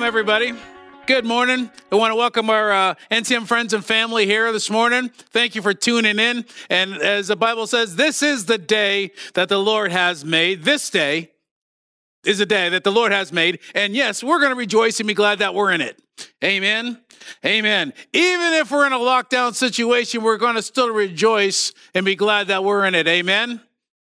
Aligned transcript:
Welcome, 0.00 0.18
everybody. 0.18 0.54
Good 1.04 1.26
morning. 1.26 1.70
I 1.92 1.96
want 1.96 2.12
to 2.12 2.14
welcome 2.14 2.48
our 2.48 2.72
uh, 2.72 2.94
NCM 3.10 3.46
friends 3.46 3.74
and 3.74 3.84
family 3.84 4.24
here 4.24 4.50
this 4.50 4.70
morning. 4.70 5.10
Thank 5.10 5.54
you 5.54 5.60
for 5.60 5.74
tuning 5.74 6.18
in. 6.18 6.46
And 6.70 6.94
as 6.94 7.28
the 7.28 7.36
Bible 7.36 7.66
says, 7.66 7.96
this 7.96 8.22
is 8.22 8.46
the 8.46 8.56
day 8.56 9.10
that 9.34 9.50
the 9.50 9.58
Lord 9.58 9.92
has 9.92 10.24
made. 10.24 10.64
This 10.64 10.88
day 10.88 11.32
is 12.24 12.40
a 12.40 12.46
day 12.46 12.70
that 12.70 12.82
the 12.82 12.90
Lord 12.90 13.12
has 13.12 13.30
made. 13.30 13.58
And 13.74 13.94
yes, 13.94 14.24
we're 14.24 14.38
going 14.38 14.52
to 14.52 14.56
rejoice 14.56 15.00
and 15.00 15.06
be 15.06 15.12
glad 15.12 15.40
that 15.40 15.54
we're 15.54 15.70
in 15.70 15.82
it. 15.82 16.00
Amen. 16.42 16.98
Amen. 17.44 17.92
Even 18.14 18.54
if 18.54 18.70
we're 18.70 18.86
in 18.86 18.94
a 18.94 18.98
lockdown 18.98 19.54
situation, 19.54 20.22
we're 20.22 20.38
going 20.38 20.54
to 20.54 20.62
still 20.62 20.88
rejoice 20.88 21.74
and 21.92 22.06
be 22.06 22.14
glad 22.16 22.46
that 22.46 22.64
we're 22.64 22.86
in 22.86 22.94
it. 22.94 23.06
Amen. 23.06 23.60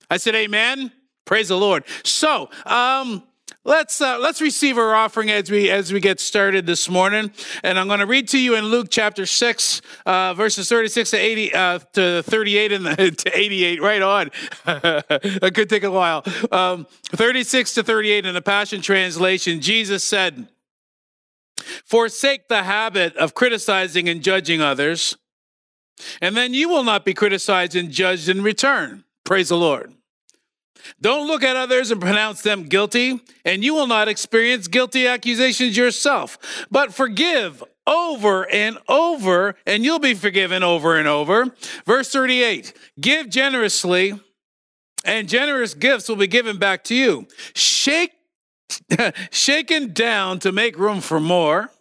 I 0.10 0.16
said, 0.16 0.34
Amen. 0.34 0.94
Praise 1.26 1.50
the 1.50 1.58
Lord. 1.58 1.84
So, 2.06 2.50
um, 2.66 3.22
Let's 3.70 4.02
uh, 4.02 4.18
let's 4.18 4.42
receive 4.42 4.80
our 4.80 4.96
offering 4.96 5.30
as 5.30 5.52
we 5.52 5.70
as 5.70 5.94
we 5.94 6.00
get 6.00 6.20
started 6.20 6.66
this 6.66 6.90
morning, 6.90 7.32
and 7.62 7.78
I'm 7.78 7.86
going 7.86 8.00
to 8.00 8.08
read 8.08 8.28
to 8.30 8.40
you 8.40 8.56
in 8.56 8.66
Luke 8.66 8.88
chapter 8.90 9.28
six, 9.28 9.84
uh, 10.08 10.34
verses 10.34 10.68
36 10.68 11.12
to 11.12 11.18
80 11.18 11.54
uh, 11.54 11.80
to 11.94 12.24
38 12.24 12.72
and 12.72 12.86
to 13.20 13.32
88. 13.32 13.80
Right 13.80 14.02
on. 14.02 14.32
it 14.66 15.54
could 15.54 15.70
take 15.70 15.84
a 15.84 15.92
while. 15.92 16.24
Um, 16.52 16.88
36 17.10 17.76
to 17.76 17.84
38 17.84 18.26
in 18.26 18.34
the 18.34 18.42
Passion 18.42 18.82
Translation. 18.82 19.62
Jesus 19.62 20.04
said, 20.04 20.48
"Forsake 21.86 22.48
the 22.48 22.64
habit 22.64 23.16
of 23.18 23.36
criticizing 23.36 24.10
and 24.10 24.24
judging 24.24 24.62
others, 24.62 25.16
and 26.24 26.36
then 26.36 26.56
you 26.56 26.70
will 26.70 26.84
not 26.84 27.06
be 27.06 27.14
criticized 27.14 27.76
and 27.76 27.92
judged 27.92 28.30
in 28.30 28.42
return." 28.42 29.04
Praise 29.26 29.50
the 29.50 29.58
Lord. 29.58 29.94
Don't 31.02 31.28
look 31.28 31.44
at 31.44 31.56
others 31.56 31.92
and 31.92 32.02
pronounce 32.02 32.42
them 32.42 32.64
guilty, 32.64 33.22
and 33.46 33.64
you 33.64 33.74
will 33.74 33.88
not 33.88 34.08
experience 34.08 34.68
guilty 34.68 35.08
accusations 35.08 35.78
yourself. 35.78 36.38
But 36.72 36.94
forgive 36.94 37.64
over 37.88 38.50
and 38.52 38.78
over, 38.88 39.56
and 39.66 39.84
you'll 39.84 40.00
be 40.00 40.14
forgiven 40.14 40.64
over 40.64 40.98
and 40.98 41.08
over. 41.08 41.54
Verse 41.86 42.12
38 42.12 42.74
Give 43.00 43.30
generously, 43.30 44.20
and 45.04 45.28
generous 45.28 45.74
gifts 45.74 46.08
will 46.08 46.16
be 46.16 46.28
given 46.28 46.58
back 46.58 46.84
to 46.86 46.96
you. 46.96 47.28
Shake, 47.54 48.12
shaken 49.32 49.94
down 49.94 50.40
to 50.40 50.52
make 50.52 50.78
room 50.78 51.02
for 51.02 51.20
more. 51.20 51.72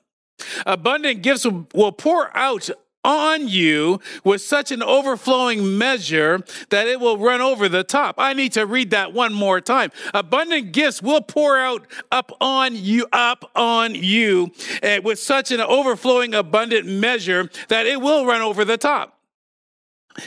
Abundant 0.67 1.23
gifts 1.23 1.45
will, 1.45 1.67
will 1.75 1.93
pour 1.93 2.35
out 2.37 2.71
on 3.09 3.49
you 3.49 4.01
with 4.23 4.43
such 4.43 4.71
an 4.71 4.83
overflowing 4.83 5.79
measure 5.79 6.45
that 6.69 6.87
it 6.87 7.01
will 7.01 7.17
run 7.17 7.41
over 7.41 7.69
the 7.69 7.83
top. 7.83 8.17
I 8.19 8.35
need 8.35 8.53
to 8.53 8.67
read 8.67 8.91
that 8.91 9.15
one 9.15 9.33
more 9.33 9.63
time. 9.63 9.91
Abundant 10.13 10.73
gifts 10.73 11.03
will 11.03 11.23
pour 11.23 11.59
out 11.59 11.87
up 12.13 12.31
on 12.41 12.77
you, 12.77 13.07
up 13.13 13.51
on 13.57 13.95
you 13.95 14.53
uh, 14.83 15.01
with 15.03 15.19
such 15.19 15.51
an 15.51 15.61
overflowing 15.61 16.35
abundant 16.35 16.87
measure 16.87 17.49
that 17.69 17.87
it 17.87 18.01
will 18.03 18.27
run 18.27 18.43
over 18.43 18.65
the 18.65 18.77
top. 18.77 19.19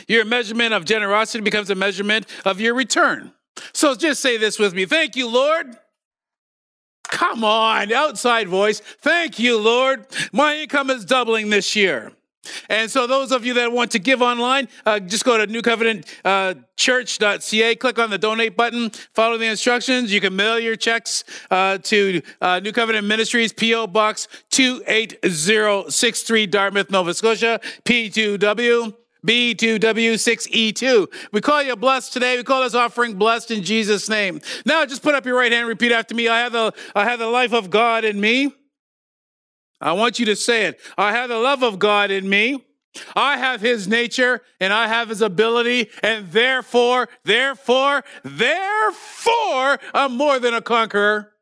Your 0.08 0.24
measurement 0.24 0.74
of 0.74 0.84
generosity 0.84 1.42
becomes 1.42 1.70
a 1.70 1.74
measurement 1.76 2.26
of 2.44 2.60
your 2.60 2.74
return. 2.74 3.32
So 3.72 3.94
just 3.94 4.20
say 4.20 4.38
this 4.38 4.58
with 4.58 4.74
me. 4.74 4.86
Thank 4.86 5.14
you, 5.14 5.28
Lord. 5.28 5.76
Come 7.04 7.44
on, 7.44 7.92
outside 7.92 8.48
voice. 8.48 8.80
Thank 8.80 9.38
you, 9.38 9.60
Lord. 9.60 10.06
My 10.32 10.56
income 10.56 10.88
is 10.88 11.04
doubling 11.04 11.50
this 11.50 11.76
year. 11.76 12.12
And 12.68 12.90
so, 12.90 13.06
those 13.06 13.30
of 13.32 13.46
you 13.46 13.54
that 13.54 13.72
want 13.72 13.92
to 13.92 13.98
give 13.98 14.20
online, 14.22 14.68
uh, 14.84 15.00
just 15.00 15.24
go 15.24 15.38
to 15.38 15.46
newcovenantchurch.ca, 15.46 17.72
uh, 17.72 17.76
click 17.76 17.98
on 17.98 18.10
the 18.10 18.18
donate 18.18 18.54
button, 18.56 18.90
follow 19.14 19.38
the 19.38 19.46
instructions. 19.46 20.12
You 20.12 20.20
can 20.20 20.34
mail 20.34 20.58
your 20.58 20.74
checks 20.76 21.22
uh, 21.50 21.78
to 21.78 22.20
uh, 22.40 22.58
New 22.60 22.72
Covenant 22.72 23.06
Ministries, 23.06 23.52
P.O. 23.52 23.86
Box 23.88 24.28
28063, 24.50 26.46
Dartmouth, 26.46 26.90
Nova 26.90 27.14
Scotia, 27.14 27.60
P2W. 27.84 28.94
B2W6E2. 29.24 31.06
We 31.30 31.40
call 31.40 31.62
you 31.62 31.76
blessed 31.76 32.12
today. 32.12 32.36
We 32.36 32.42
call 32.42 32.64
this 32.64 32.74
offering 32.74 33.14
blessed 33.14 33.52
in 33.52 33.62
Jesus' 33.62 34.08
name. 34.08 34.40
Now 34.66 34.84
just 34.84 35.00
put 35.00 35.14
up 35.14 35.24
your 35.24 35.36
right 35.36 35.52
hand, 35.52 35.68
repeat 35.68 35.92
after 35.92 36.12
me. 36.12 36.26
I 36.26 36.40
have 36.40 36.50
the, 36.50 36.74
I 36.96 37.04
have 37.04 37.20
the 37.20 37.28
life 37.28 37.52
of 37.52 37.70
God 37.70 38.04
in 38.04 38.20
me. 38.20 38.52
I 39.82 39.92
want 39.92 40.18
you 40.18 40.26
to 40.26 40.36
say 40.36 40.66
it. 40.66 40.80
I 40.96 41.12
have 41.12 41.28
the 41.28 41.38
love 41.38 41.62
of 41.62 41.78
God 41.78 42.10
in 42.10 42.28
me. 42.28 42.64
I 43.16 43.36
have 43.38 43.60
his 43.60 43.88
nature 43.88 44.42
and 44.60 44.72
I 44.72 44.86
have 44.86 45.08
his 45.08 45.22
ability, 45.22 45.88
and 46.02 46.30
therefore, 46.30 47.08
therefore, 47.24 48.04
therefore, 48.22 49.78
I'm 49.94 50.16
more 50.16 50.38
than 50.38 50.54
a 50.54 50.60
conqueror. 50.60 51.32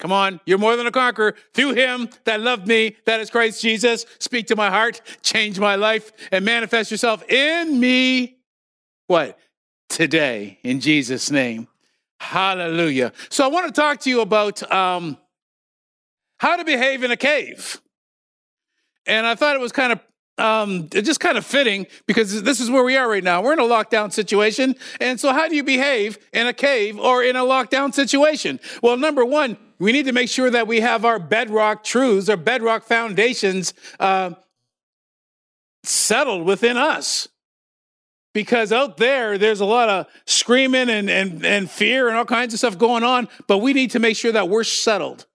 Come 0.00 0.10
on, 0.10 0.40
you're 0.44 0.58
more 0.58 0.76
than 0.76 0.88
a 0.88 0.90
conqueror 0.90 1.36
through 1.54 1.74
him 1.74 2.08
that 2.24 2.40
loved 2.40 2.66
me, 2.66 2.96
that 3.06 3.20
is 3.20 3.30
Christ 3.30 3.62
Jesus. 3.62 4.04
Speak 4.18 4.48
to 4.48 4.56
my 4.56 4.68
heart, 4.68 5.00
change 5.22 5.58
my 5.60 5.76
life, 5.76 6.10
and 6.32 6.44
manifest 6.44 6.90
yourself 6.90 7.22
in 7.30 7.78
me. 7.78 8.38
What? 9.06 9.38
Today, 9.88 10.58
in 10.64 10.80
Jesus' 10.80 11.30
name. 11.30 11.68
Hallelujah. 12.18 13.12
So 13.28 13.44
I 13.44 13.46
want 13.46 13.72
to 13.72 13.80
talk 13.80 14.00
to 14.00 14.10
you 14.10 14.22
about 14.22 14.68
um, 14.72 15.18
how 16.38 16.56
to 16.56 16.64
behave 16.64 17.04
in 17.04 17.10
a 17.10 17.16
cave. 17.16 17.80
And 19.06 19.26
I 19.26 19.34
thought 19.34 19.56
it 19.56 19.60
was 19.60 19.72
kind 19.72 19.92
of 19.92 20.00
um, 20.36 20.88
just 20.90 21.20
kind 21.20 21.38
of 21.38 21.46
fitting 21.46 21.86
because 22.06 22.42
this 22.42 22.60
is 22.60 22.70
where 22.70 22.82
we 22.82 22.96
are 22.96 23.08
right 23.08 23.22
now. 23.22 23.42
We're 23.42 23.52
in 23.52 23.60
a 23.60 23.62
lockdown 23.62 24.12
situation. 24.12 24.74
And 25.00 25.20
so, 25.20 25.32
how 25.32 25.48
do 25.48 25.54
you 25.54 25.62
behave 25.62 26.18
in 26.32 26.46
a 26.46 26.52
cave 26.52 26.98
or 26.98 27.22
in 27.22 27.36
a 27.36 27.42
lockdown 27.42 27.94
situation? 27.94 28.58
Well, 28.82 28.96
number 28.96 29.24
one, 29.24 29.56
we 29.78 29.92
need 29.92 30.06
to 30.06 30.12
make 30.12 30.28
sure 30.28 30.50
that 30.50 30.66
we 30.66 30.80
have 30.80 31.04
our 31.04 31.18
bedrock 31.18 31.84
truths, 31.84 32.28
our 32.28 32.36
bedrock 32.36 32.84
foundations 32.84 33.74
uh, 34.00 34.32
settled 35.84 36.46
within 36.46 36.76
us. 36.76 37.28
Because 38.32 38.72
out 38.72 38.96
there, 38.96 39.38
there's 39.38 39.60
a 39.60 39.64
lot 39.64 39.88
of 39.88 40.06
screaming 40.26 40.90
and, 40.90 41.08
and, 41.08 41.46
and 41.46 41.70
fear 41.70 42.08
and 42.08 42.16
all 42.16 42.24
kinds 42.24 42.52
of 42.52 42.58
stuff 42.58 42.76
going 42.76 43.04
on, 43.04 43.28
but 43.46 43.58
we 43.58 43.72
need 43.72 43.92
to 43.92 44.00
make 44.00 44.16
sure 44.16 44.32
that 44.32 44.48
we're 44.48 44.64
settled. 44.64 45.26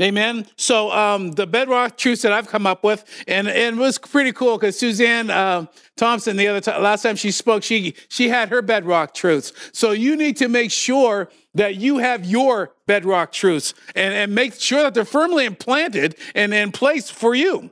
Amen. 0.00 0.46
So 0.56 0.90
um, 0.92 1.32
the 1.32 1.46
bedrock 1.46 1.96
truths 1.96 2.20
that 2.20 2.32
I've 2.32 2.48
come 2.48 2.66
up 2.66 2.84
with, 2.84 3.02
and, 3.26 3.48
and 3.48 3.76
it 3.76 3.80
was 3.80 3.96
pretty 3.96 4.30
cool 4.30 4.58
because 4.58 4.78
Suzanne 4.78 5.30
uh, 5.30 5.66
Thompson, 5.96 6.36
the 6.36 6.48
other 6.48 6.60
time, 6.60 6.82
last 6.82 7.02
time 7.02 7.16
she 7.16 7.30
spoke, 7.30 7.62
she 7.62 7.94
she 8.08 8.28
had 8.28 8.50
her 8.50 8.60
bedrock 8.60 9.14
truths. 9.14 9.54
So 9.72 9.92
you 9.92 10.14
need 10.14 10.36
to 10.36 10.48
make 10.48 10.70
sure 10.70 11.30
that 11.54 11.76
you 11.76 11.96
have 11.98 12.26
your 12.26 12.74
bedrock 12.86 13.32
truths 13.32 13.72
and, 13.94 14.12
and 14.12 14.34
make 14.34 14.52
sure 14.60 14.82
that 14.82 14.92
they're 14.92 15.06
firmly 15.06 15.46
implanted 15.46 16.16
and 16.34 16.52
in 16.52 16.72
place 16.72 17.08
for 17.08 17.34
you. 17.34 17.70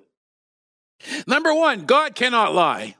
Number 1.27 1.55
one, 1.55 1.85
God 1.85 2.15
cannot 2.15 2.55
lie. 2.55 2.97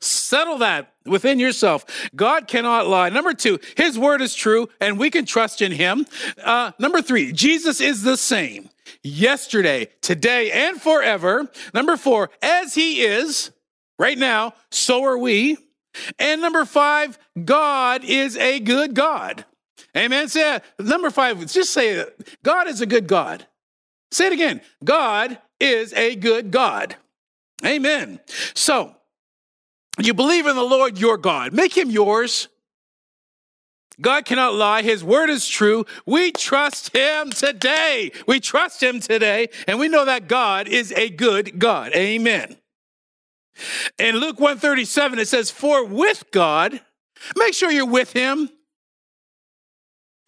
Settle 0.00 0.58
that 0.58 0.92
within 1.04 1.38
yourself. 1.38 1.84
God 2.14 2.46
cannot 2.46 2.86
lie. 2.86 3.08
Number 3.08 3.34
two, 3.34 3.58
his 3.76 3.98
word 3.98 4.20
is 4.20 4.34
true 4.34 4.68
and 4.80 4.98
we 4.98 5.10
can 5.10 5.24
trust 5.24 5.60
in 5.60 5.72
him. 5.72 6.06
Uh, 6.42 6.72
number 6.78 7.02
three, 7.02 7.32
Jesus 7.32 7.80
is 7.80 8.02
the 8.02 8.16
same 8.16 8.70
yesterday, 9.02 9.88
today, 10.00 10.50
and 10.52 10.80
forever. 10.80 11.50
Number 11.74 11.96
four, 11.96 12.30
as 12.42 12.74
he 12.74 13.00
is 13.00 13.50
right 13.98 14.18
now, 14.18 14.54
so 14.70 15.04
are 15.04 15.18
we. 15.18 15.56
And 16.18 16.40
number 16.40 16.64
five, 16.64 17.18
God 17.44 18.04
is 18.04 18.36
a 18.36 18.60
good 18.60 18.94
God. 18.94 19.44
Amen. 19.96 20.28
Say 20.28 20.60
number 20.78 21.10
five, 21.10 21.44
just 21.46 21.72
say 21.72 21.90
it. 21.90 22.38
God 22.44 22.68
is 22.68 22.80
a 22.80 22.86
good 22.86 23.06
God. 23.08 23.46
Say 24.12 24.28
it 24.28 24.32
again. 24.32 24.60
God 24.84 25.38
is 25.58 25.92
a 25.94 26.14
good 26.14 26.50
God. 26.50 26.96
Amen. 27.64 28.20
So, 28.54 28.94
you 30.06 30.14
believe 30.14 30.46
in 30.46 30.56
the 30.56 30.62
Lord 30.62 30.98
your 30.98 31.16
God, 31.16 31.52
make 31.52 31.76
him 31.76 31.90
yours. 31.90 32.48
God 34.00 34.24
cannot 34.24 34.54
lie. 34.54 34.82
His 34.82 35.02
word 35.02 35.28
is 35.28 35.48
true. 35.48 35.84
We 36.06 36.30
trust 36.30 36.96
him 36.96 37.30
today. 37.30 38.12
We 38.26 38.38
trust 38.38 38.80
him 38.80 39.00
today. 39.00 39.48
And 39.66 39.78
we 39.78 39.88
know 39.88 40.04
that 40.04 40.28
God 40.28 40.68
is 40.68 40.92
a 40.92 41.08
good 41.08 41.58
God. 41.58 41.92
Amen. 41.94 42.56
In 43.98 44.16
Luke 44.16 44.38
137, 44.38 45.18
it 45.18 45.26
says, 45.26 45.50
For 45.50 45.84
with 45.84 46.24
God, 46.30 46.80
make 47.36 47.54
sure 47.54 47.72
you're 47.72 47.86
with 47.86 48.12
him. 48.12 48.50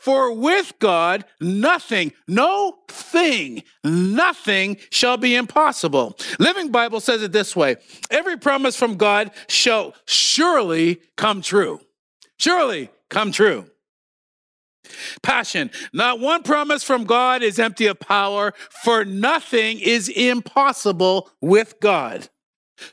For 0.00 0.32
with 0.32 0.72
God, 0.78 1.26
nothing, 1.40 2.12
no 2.26 2.78
thing, 2.88 3.62
nothing 3.84 4.78
shall 4.88 5.18
be 5.18 5.36
impossible. 5.36 6.16
Living 6.38 6.70
Bible 6.70 7.00
says 7.00 7.22
it 7.22 7.32
this 7.32 7.54
way 7.54 7.76
every 8.10 8.38
promise 8.38 8.76
from 8.76 8.96
God 8.96 9.30
shall 9.46 9.94
surely 10.06 11.02
come 11.16 11.42
true. 11.42 11.80
Surely 12.38 12.88
come 13.10 13.30
true. 13.30 13.66
Passion. 15.22 15.70
Not 15.92 16.18
one 16.18 16.44
promise 16.44 16.82
from 16.82 17.04
God 17.04 17.42
is 17.42 17.58
empty 17.58 17.86
of 17.86 18.00
power, 18.00 18.54
for 18.82 19.04
nothing 19.04 19.80
is 19.80 20.08
impossible 20.08 21.30
with 21.42 21.78
God. 21.80 22.30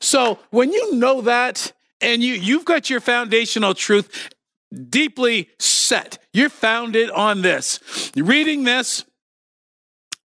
So 0.01 0.39
when 0.49 0.73
you 0.73 0.95
know 0.95 1.21
that, 1.21 1.71
and 2.01 2.21
you, 2.21 2.33
you've 2.33 2.65
got 2.65 2.89
your 2.89 2.99
foundational 2.99 3.73
truth 3.73 4.29
deeply 4.77 5.49
set. 5.59 6.19
You're 6.33 6.49
founded 6.49 7.09
on 7.09 7.41
this. 7.41 8.11
Reading 8.15 8.63
this 8.63 9.05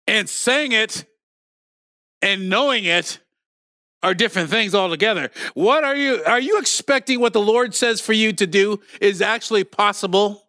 and 0.06 0.28
saying 0.28 0.72
it 0.72 1.04
and 2.22 2.48
knowing 2.48 2.84
it 2.84 3.18
are 4.02 4.14
different 4.14 4.50
things 4.50 4.74
altogether. 4.74 5.30
What 5.54 5.84
are 5.84 5.96
you 5.96 6.22
are 6.24 6.40
you 6.40 6.58
expecting 6.58 7.20
what 7.20 7.32
the 7.32 7.40
Lord 7.40 7.74
says 7.74 8.00
for 8.00 8.12
you 8.12 8.32
to 8.34 8.46
do 8.46 8.80
is 9.00 9.20
actually 9.20 9.64
possible? 9.64 10.44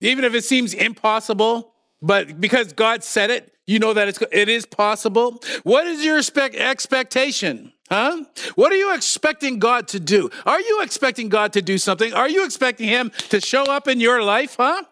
Even 0.00 0.24
if 0.24 0.34
it 0.34 0.44
seems 0.44 0.74
impossible, 0.74 1.72
but 2.02 2.40
because 2.40 2.72
God 2.72 3.02
said 3.02 3.30
it, 3.30 3.52
you 3.66 3.78
know 3.78 3.94
that 3.94 4.08
it's, 4.08 4.22
it 4.30 4.48
is 4.48 4.66
possible. 4.66 5.42
What 5.62 5.86
is 5.86 6.04
your 6.04 6.18
expect, 6.18 6.54
expectation? 6.54 7.72
Huh? 7.88 8.24
What 8.56 8.72
are 8.72 8.76
you 8.76 8.94
expecting 8.94 9.58
God 9.58 9.88
to 9.88 10.00
do? 10.00 10.30
Are 10.44 10.60
you 10.60 10.82
expecting 10.82 11.28
God 11.28 11.52
to 11.52 11.62
do 11.62 11.78
something? 11.78 12.12
Are 12.12 12.28
you 12.28 12.44
expecting 12.44 12.88
Him 12.88 13.12
to 13.30 13.40
show 13.40 13.64
up 13.64 13.86
in 13.86 14.00
your 14.00 14.22
life? 14.22 14.56
Huh? 14.58 14.82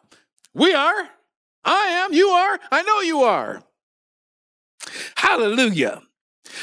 We 0.54 0.72
are. 0.74 1.08
I 1.64 1.86
am. 2.04 2.12
You 2.12 2.28
are. 2.28 2.60
I 2.70 2.82
know 2.82 3.00
you 3.00 3.22
are. 3.22 3.62
Hallelujah. 5.16 6.02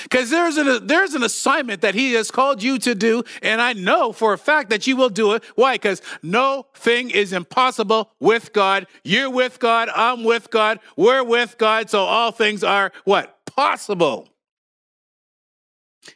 Because 0.04 0.30
there's 0.30 0.58
an, 0.58 0.88
there's 0.88 1.14
an 1.16 1.24
assignment 1.24 1.82
that 1.82 1.96
he 1.96 2.14
has 2.14 2.32
called 2.32 2.64
you 2.64 2.78
to 2.80 2.96
do, 2.96 3.24
and 3.42 3.62
I 3.62 3.74
know 3.74 4.14
for 4.14 4.32
a 4.32 4.38
fact 4.38 4.70
that 4.70 4.88
you 4.88 4.96
will 4.96 5.10
do 5.10 5.34
it. 5.34 5.44
Why? 5.56 5.76
Because 5.76 6.02
no 6.22 6.68
thing 6.74 7.10
is 7.10 7.34
impossible 7.34 8.12
with 8.20 8.54
God. 8.54 8.88
You're 9.04 9.30
with 9.30 9.60
God, 9.60 9.90
I'm 9.94 10.24
with 10.24 10.50
God, 10.50 10.80
we're 10.96 11.24
with 11.24 11.58
God, 11.58 11.90
so 11.90 12.00
all 12.04 12.32
things 12.32 12.64
are 12.64 12.92
what? 13.04 13.46
Possible. 13.46 14.31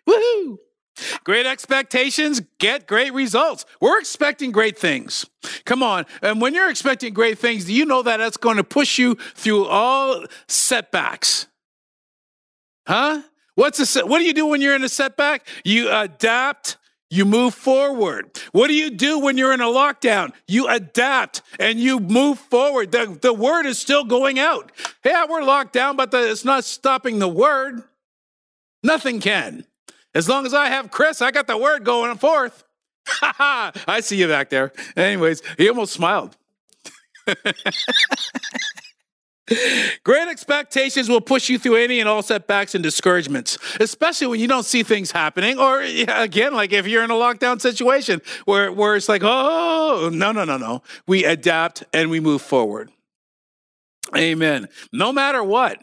Woohoo! 0.08 0.58
Great 1.24 1.46
expectations 1.46 2.42
get 2.58 2.88
great 2.88 3.14
results. 3.14 3.66
We're 3.82 4.00
expecting 4.00 4.52
great 4.52 4.78
things. 4.78 5.26
Come 5.66 5.84
on. 5.84 6.06
And 6.22 6.40
when 6.40 6.54
you're 6.54 6.70
expecting 6.70 7.14
great 7.14 7.38
things, 7.38 7.66
do 7.66 7.74
you 7.74 7.86
know 7.86 8.02
that 8.04 8.18
that's 8.18 8.38
going 8.38 8.58
to 8.58 8.64
push 8.64 8.98
you 8.98 9.16
through 9.36 9.66
all 9.66 10.26
setbacks? 10.48 11.48
Huh? 12.88 13.24
What's 13.56 13.96
a, 13.96 14.06
what 14.06 14.20
do 14.20 14.26
you 14.26 14.34
do 14.34 14.46
when 14.46 14.62
you're 14.62 14.76
in 14.76 14.84
a 14.84 14.90
setback? 14.90 15.48
You 15.64 15.90
adapt, 15.92 16.78
you 17.10 17.26
move 17.26 17.54
forward. 17.54 18.32
What 18.52 18.68
do 18.68 18.74
you 18.74 18.90
do 18.90 19.20
when 19.20 19.38
you're 19.38 19.54
in 19.54 19.62
a 19.62 19.66
lockdown? 19.66 20.34
You 20.48 20.68
adapt 20.68 21.42
and 21.60 21.80
you 21.80 22.00
move 22.00 22.40
forward. 22.40 22.92
The, 22.92 23.18
the 23.22 23.34
word 23.34 23.66
is 23.66 23.80
still 23.80 24.04
going 24.04 24.40
out. 24.40 24.72
Yeah, 25.06 25.26
we're 25.30 25.44
locked 25.44 25.74
down, 25.74 25.96
but 25.98 26.12
the, 26.12 26.32
it's 26.32 26.46
not 26.46 26.64
stopping 26.64 27.20
the 27.20 27.28
word. 27.28 27.84
Nothing 28.84 29.20
can. 29.20 29.66
As 30.16 30.28
long 30.30 30.46
as 30.46 30.54
I 30.54 30.70
have 30.70 30.90
Chris, 30.90 31.22
I 31.22 31.30
got 31.32 31.46
the 31.46 31.58
word 31.58 31.84
going 31.84 32.18
forth. 32.18 32.64
Ha 33.08 33.34
ha! 33.38 33.72
I 33.88 34.00
see 34.00 34.18
you 34.18 34.28
back 34.28 34.50
there. 34.50 34.72
Anyways, 34.96 35.44
he 35.60 35.70
almost 35.70 35.94
smiled. 35.94 36.36
Great 40.04 40.28
expectations 40.28 41.08
will 41.08 41.22
push 41.22 41.48
you 41.48 41.60
through 41.60 41.76
any 41.76 42.00
and 42.00 42.10
all 42.10 42.24
setbacks 42.24 42.74
and 42.74 42.84
discouragements, 42.84 43.60
especially 43.80 44.26
when 44.26 44.40
you 44.40 44.48
don't 44.48 44.66
see 44.66 44.82
things 44.82 45.12
happening. 45.12 45.60
Or 45.60 45.82
again, 45.82 46.56
like 46.56 46.74
if 46.74 46.88
you're 46.88 47.04
in 47.04 47.12
a 47.12 47.16
lockdown 47.16 47.62
situation 47.62 48.24
where, 48.46 48.72
where 48.72 48.96
it's 48.96 49.08
like, 49.08 49.22
oh, 49.24 50.10
no, 50.12 50.32
no, 50.32 50.46
no, 50.46 50.58
no. 50.58 50.82
We 51.06 51.26
adapt 51.26 51.84
and 51.94 52.10
we 52.10 52.20
move 52.20 52.42
forward. 52.42 52.90
Amen. 54.18 54.68
No 54.92 55.14
matter 55.14 55.44
what, 55.44 55.80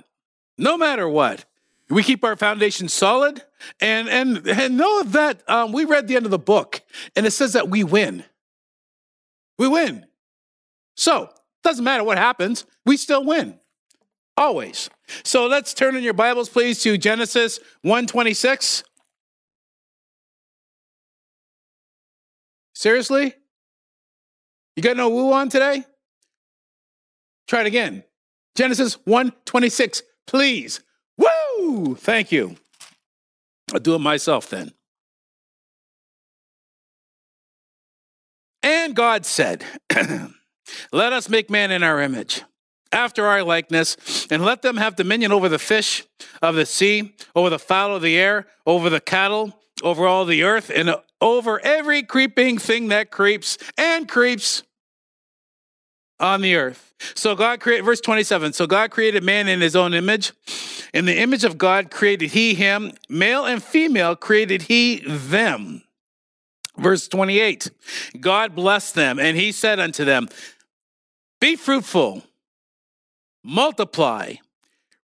no 0.58 0.76
matter 0.76 1.08
what, 1.08 1.44
we 1.92 2.02
keep 2.02 2.24
our 2.24 2.36
foundation 2.36 2.88
solid 2.88 3.42
and, 3.80 4.08
and, 4.08 4.46
and 4.48 4.76
know 4.78 5.02
that 5.02 5.42
um, 5.48 5.72
we 5.72 5.84
read 5.84 6.08
the 6.08 6.16
end 6.16 6.24
of 6.24 6.30
the 6.30 6.38
book 6.38 6.80
and 7.14 7.26
it 7.26 7.32
says 7.32 7.52
that 7.52 7.68
we 7.68 7.84
win. 7.84 8.24
We 9.58 9.68
win. 9.68 10.06
So 10.96 11.28
doesn't 11.62 11.84
matter 11.84 12.02
what 12.02 12.16
happens, 12.16 12.64
we 12.86 12.96
still 12.96 13.24
win. 13.24 13.58
Always. 14.36 14.88
So 15.22 15.46
let's 15.46 15.74
turn 15.74 15.94
in 15.94 16.02
your 16.02 16.14
Bibles, 16.14 16.48
please, 16.48 16.82
to 16.82 16.96
Genesis 16.96 17.60
126. 17.82 18.84
Seriously? 22.74 23.34
You 24.76 24.82
got 24.82 24.96
no 24.96 25.10
woo 25.10 25.32
on 25.34 25.50
today? 25.50 25.84
Try 27.46 27.60
it 27.60 27.66
again. 27.66 28.02
Genesis 28.56 28.94
126, 29.04 30.02
please. 30.26 30.80
Thank 31.82 32.32
you. 32.32 32.56
I'll 33.72 33.80
do 33.80 33.94
it 33.94 34.00
myself 34.00 34.48
then. 34.48 34.72
And 38.62 38.94
God 38.94 39.26
said, 39.26 39.64
Let 40.92 41.12
us 41.12 41.28
make 41.28 41.50
man 41.50 41.70
in 41.70 41.82
our 41.82 42.00
image, 42.00 42.42
after 42.92 43.26
our 43.26 43.42
likeness, 43.42 44.26
and 44.30 44.44
let 44.44 44.62
them 44.62 44.76
have 44.76 44.96
dominion 44.96 45.32
over 45.32 45.48
the 45.48 45.58
fish 45.58 46.04
of 46.40 46.54
the 46.54 46.66
sea, 46.66 47.14
over 47.34 47.50
the 47.50 47.58
fowl 47.58 47.96
of 47.96 48.02
the 48.02 48.16
air, 48.16 48.46
over 48.66 48.88
the 48.88 49.00
cattle, 49.00 49.58
over 49.82 50.06
all 50.06 50.24
the 50.24 50.44
earth, 50.44 50.70
and 50.74 50.94
over 51.20 51.60
every 51.64 52.02
creeping 52.02 52.58
thing 52.58 52.88
that 52.88 53.10
creeps 53.10 53.58
and 53.76 54.08
creeps 54.08 54.62
on 56.22 56.40
the 56.40 56.54
earth. 56.54 56.94
So 57.14 57.34
God 57.34 57.60
created, 57.60 57.84
verse 57.84 58.00
27. 58.00 58.52
So 58.52 58.66
God 58.66 58.90
created 58.90 59.22
man 59.22 59.48
in 59.48 59.60
his 59.60 59.76
own 59.76 59.92
image. 59.92 60.32
In 60.94 61.04
the 61.04 61.18
image 61.18 61.44
of 61.44 61.58
God 61.58 61.90
created 61.90 62.30
he 62.30 62.54
him, 62.54 62.92
male 63.08 63.44
and 63.44 63.62
female 63.62 64.14
created 64.14 64.62
he 64.62 65.02
them. 65.06 65.82
Verse 66.78 67.08
28 67.08 67.70
God 68.20 68.54
blessed 68.54 68.94
them, 68.94 69.18
and 69.18 69.36
he 69.36 69.52
said 69.52 69.80
unto 69.80 70.04
them, 70.04 70.28
be 71.40 71.56
fruitful, 71.56 72.22
multiply, 73.42 74.34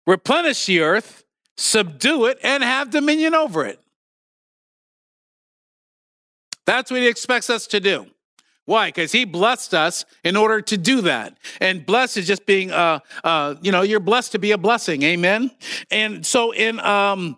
replenish 0.05 0.67
the 0.67 0.81
earth, 0.81 1.23
subdue 1.57 2.25
it, 2.25 2.37
and 2.43 2.63
have 2.63 2.91
dominion 2.91 3.33
over 3.33 3.65
it. 3.65 3.81
That's 6.67 6.91
what 6.91 6.99
he 6.99 7.07
expects 7.07 7.49
us 7.49 7.65
to 7.67 7.79
do. 7.79 8.05
Why? 8.67 8.89
Because 8.89 9.13
he 9.13 9.23
blessed 9.23 9.73
us 9.73 10.03
in 10.25 10.35
order 10.35 10.59
to 10.59 10.77
do 10.77 11.01
that. 11.01 11.37
And 11.61 11.85
blessed 11.85 12.17
is 12.17 12.27
just 12.27 12.45
being, 12.45 12.69
uh, 12.69 12.99
uh, 13.23 13.55
you 13.61 13.71
know, 13.71 13.81
you're 13.81 14.01
blessed 14.01 14.33
to 14.33 14.39
be 14.39 14.51
a 14.51 14.57
blessing. 14.57 15.03
Amen. 15.03 15.51
And 15.89 16.25
so 16.25 16.51
in, 16.51 16.79
um, 16.81 17.37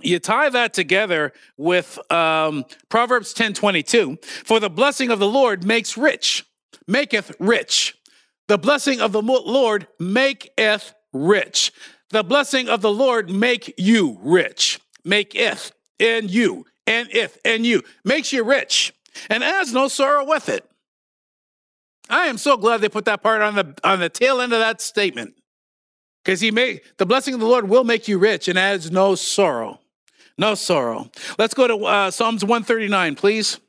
you 0.00 0.20
tie 0.20 0.50
that 0.50 0.72
together 0.72 1.32
with 1.56 1.98
um, 2.12 2.64
Proverbs 2.88 3.34
10 3.34 3.54
22. 3.54 4.18
For 4.22 4.60
the 4.60 4.70
blessing 4.70 5.10
of 5.10 5.18
the 5.18 5.28
Lord 5.28 5.64
makes 5.64 5.96
rich 5.96 6.46
maketh 6.86 7.34
rich. 7.40 7.96
The 8.48 8.58
blessing 8.58 9.00
of 9.00 9.12
the 9.12 9.22
Lord 9.22 9.88
maketh 9.98 10.94
rich. 11.12 11.72
The 12.10 12.22
blessing 12.22 12.68
of 12.68 12.82
the 12.82 12.92
Lord 12.92 13.30
make 13.30 13.74
you 13.78 14.18
rich. 14.22 14.80
Maketh 15.04 15.72
and 15.98 16.30
you 16.30 16.66
and 16.86 17.08
if 17.10 17.38
and 17.44 17.66
you 17.66 17.82
makes 18.04 18.32
you 18.32 18.44
rich 18.44 18.92
and 19.28 19.42
has 19.42 19.72
no 19.72 19.88
sorrow 19.88 20.24
with 20.24 20.48
it. 20.48 20.68
I 22.08 22.26
am 22.26 22.38
so 22.38 22.56
glad 22.56 22.80
they 22.80 22.88
put 22.88 23.04
that 23.06 23.22
part 23.22 23.42
on 23.42 23.54
the 23.54 23.74
on 23.84 24.00
the 24.00 24.08
tail 24.08 24.40
end 24.40 24.52
of 24.52 24.58
that 24.58 24.80
statement. 24.80 25.34
Because 26.24 26.40
he 26.40 26.50
made 26.50 26.82
the 26.98 27.06
blessing 27.06 27.34
of 27.34 27.40
the 27.40 27.46
Lord 27.46 27.68
will 27.68 27.84
make 27.84 28.06
you 28.06 28.18
rich 28.18 28.48
and 28.48 28.58
has 28.58 28.90
no 28.90 29.14
sorrow. 29.14 29.80
No 30.38 30.54
sorrow. 30.54 31.10
Let's 31.38 31.54
go 31.54 31.66
to 31.66 31.84
uh, 31.84 32.10
Psalms 32.10 32.44
139, 32.44 33.16
please. 33.16 33.60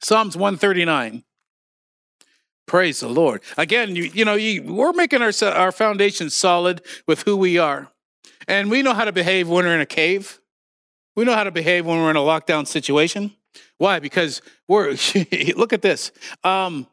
Psalms 0.00 0.36
139. 0.36 1.24
Praise 2.66 3.00
the 3.00 3.08
Lord. 3.08 3.42
Again, 3.56 3.94
you, 3.94 4.04
you 4.04 4.24
know, 4.24 4.34
you, 4.34 4.62
we're 4.62 4.92
making 4.92 5.22
our, 5.22 5.32
our 5.44 5.72
foundation 5.72 6.30
solid 6.30 6.82
with 7.06 7.22
who 7.22 7.36
we 7.36 7.58
are. 7.58 7.92
And 8.48 8.70
we 8.70 8.82
know 8.82 8.94
how 8.94 9.04
to 9.04 9.12
behave 9.12 9.48
when 9.48 9.64
we're 9.64 9.74
in 9.74 9.80
a 9.80 9.86
cave. 9.86 10.40
We 11.14 11.24
know 11.24 11.34
how 11.34 11.44
to 11.44 11.50
behave 11.50 11.86
when 11.86 11.98
we're 11.98 12.10
in 12.10 12.16
a 12.16 12.20
lockdown 12.20 12.66
situation. 12.66 13.34
Why? 13.78 13.98
Because 13.98 14.42
we're, 14.68 14.96
look 15.56 15.72
at 15.72 15.82
this. 15.82 16.12
Um, 16.44 16.86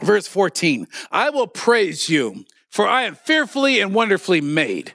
verse 0.00 0.26
14 0.26 0.86
I 1.10 1.30
will 1.30 1.46
praise 1.46 2.08
you, 2.08 2.44
for 2.70 2.86
I 2.86 3.02
am 3.02 3.14
fearfully 3.14 3.80
and 3.80 3.94
wonderfully 3.94 4.40
made. 4.40 4.94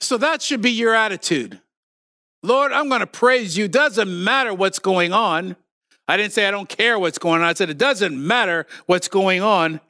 So 0.00 0.16
that 0.18 0.42
should 0.42 0.62
be 0.62 0.70
your 0.70 0.94
attitude. 0.94 1.60
Lord, 2.42 2.72
I'm 2.72 2.88
going 2.88 3.00
to 3.00 3.06
praise 3.06 3.56
you. 3.56 3.66
Doesn't 3.66 4.24
matter 4.24 4.54
what's 4.54 4.78
going 4.78 5.12
on. 5.12 5.56
I 6.06 6.16
didn't 6.16 6.32
say 6.32 6.46
I 6.46 6.50
don't 6.50 6.68
care 6.68 6.98
what's 6.98 7.18
going 7.18 7.42
on. 7.42 7.48
I 7.48 7.52
said 7.54 7.68
it 7.68 7.78
doesn't 7.78 8.26
matter 8.26 8.66
what's 8.86 9.08
going 9.08 9.42
on, 9.42 9.80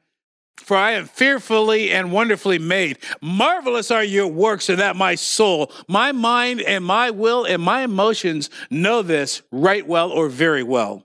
for 0.58 0.76
I 0.76 0.92
am 0.92 1.06
fearfully 1.06 1.90
and 1.90 2.12
wonderfully 2.12 2.58
made. 2.58 2.98
Marvelous 3.20 3.90
are 3.90 4.04
your 4.04 4.26
works, 4.26 4.68
and 4.68 4.78
that 4.80 4.96
my 4.96 5.14
soul, 5.14 5.72
my 5.86 6.12
mind, 6.12 6.60
and 6.60 6.84
my 6.84 7.10
will 7.10 7.44
and 7.44 7.62
my 7.62 7.82
emotions 7.82 8.50
know 8.70 9.02
this 9.02 9.42
right 9.50 9.86
well 9.86 10.10
or 10.10 10.28
very 10.28 10.62
well. 10.62 11.04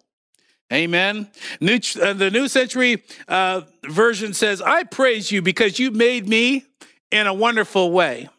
Amen. 0.71 1.29
New, 1.61 1.79
uh, 2.01 2.13
the 2.13 2.31
New 2.31 2.47
Century 2.47 3.03
uh, 3.27 3.61
Version 3.83 4.33
says, 4.33 4.61
I 4.61 4.83
praise 4.83 5.31
you 5.31 5.41
because 5.41 5.77
you 5.77 5.91
made 5.91 6.27
me 6.27 6.65
in 7.11 7.27
a 7.27 7.33
wonderful 7.33 7.91
way. 7.91 8.29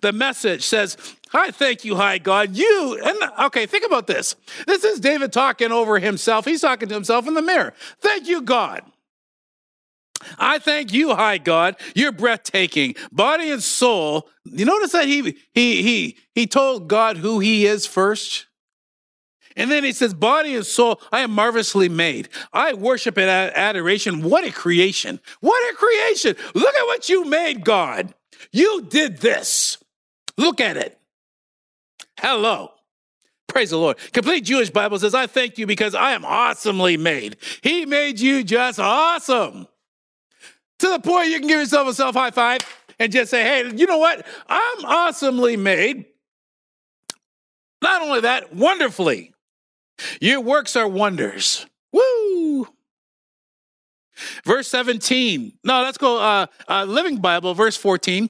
The 0.00 0.12
message 0.12 0.64
says, 0.64 0.96
I 1.34 1.50
thank 1.50 1.84
you, 1.84 1.96
high 1.96 2.18
God. 2.18 2.56
You, 2.56 3.00
and 3.04 3.18
okay, 3.46 3.66
think 3.66 3.84
about 3.84 4.06
this. 4.06 4.36
This 4.66 4.84
is 4.84 5.00
David 5.00 5.32
talking 5.32 5.72
over 5.72 5.98
himself. 5.98 6.44
He's 6.44 6.60
talking 6.60 6.88
to 6.88 6.94
himself 6.94 7.26
in 7.26 7.34
the 7.34 7.42
mirror. 7.42 7.74
Thank 8.00 8.28
you, 8.28 8.42
God. 8.42 8.82
I 10.38 10.58
thank 10.58 10.92
you, 10.92 11.14
high 11.14 11.38
God. 11.38 11.76
You're 11.94 12.12
breathtaking, 12.12 12.94
body 13.10 13.50
and 13.50 13.62
soul. 13.62 14.28
You 14.44 14.64
notice 14.64 14.92
that 14.92 15.06
he 15.06 15.36
he 15.52 15.82
he 15.82 16.18
he 16.34 16.46
told 16.46 16.88
God 16.88 17.16
who 17.16 17.40
he 17.40 17.66
is 17.66 17.86
first. 17.86 18.46
And 19.56 19.70
then 19.70 19.84
he 19.84 19.92
says, 19.92 20.14
Body 20.14 20.56
and 20.56 20.64
soul, 20.64 21.00
I 21.12 21.20
am 21.20 21.30
marvelously 21.30 21.88
made. 21.88 22.30
I 22.54 22.72
worship 22.72 23.18
in 23.18 23.28
adoration. 23.28 24.22
What 24.22 24.46
a 24.46 24.52
creation! 24.52 25.20
What 25.40 25.72
a 25.72 25.76
creation! 25.76 26.36
Look 26.54 26.74
at 26.74 26.86
what 26.86 27.08
you 27.08 27.24
made, 27.24 27.64
God. 27.64 28.14
You 28.50 28.82
did 28.82 29.18
this. 29.18 29.78
Look 30.38 30.60
at 30.60 30.76
it. 30.76 30.98
Hello. 32.18 32.70
Praise 33.48 33.70
the 33.70 33.76
Lord. 33.76 33.98
Complete 34.12 34.44
Jewish 34.44 34.70
Bible 34.70 34.98
says, 34.98 35.14
I 35.14 35.26
thank 35.26 35.58
you 35.58 35.66
because 35.66 35.94
I 35.94 36.12
am 36.12 36.24
awesomely 36.24 36.96
made. 36.96 37.36
He 37.60 37.84
made 37.84 38.18
you 38.18 38.42
just 38.42 38.80
awesome. 38.80 39.66
To 40.82 40.88
the 40.88 40.98
point 40.98 41.28
you 41.28 41.38
can 41.38 41.46
give 41.46 41.60
yourself 41.60 41.86
a 41.86 41.94
self 41.94 42.16
high 42.16 42.32
five 42.32 42.58
and 42.98 43.12
just 43.12 43.30
say, 43.30 43.44
hey, 43.44 43.72
you 43.72 43.86
know 43.86 43.98
what? 43.98 44.26
I'm 44.48 44.84
awesomely 44.84 45.56
made. 45.56 46.06
Not 47.80 48.02
only 48.02 48.22
that, 48.22 48.52
wonderfully. 48.52 49.32
Your 50.20 50.40
works 50.40 50.74
are 50.74 50.88
wonders. 50.88 51.66
Woo! 51.92 52.66
Verse 54.44 54.66
17. 54.66 55.52
No, 55.62 55.82
let's 55.82 55.98
go. 55.98 56.20
Uh, 56.20 56.46
uh, 56.68 56.82
Living 56.82 57.18
Bible, 57.18 57.54
verse 57.54 57.76
14. 57.76 58.28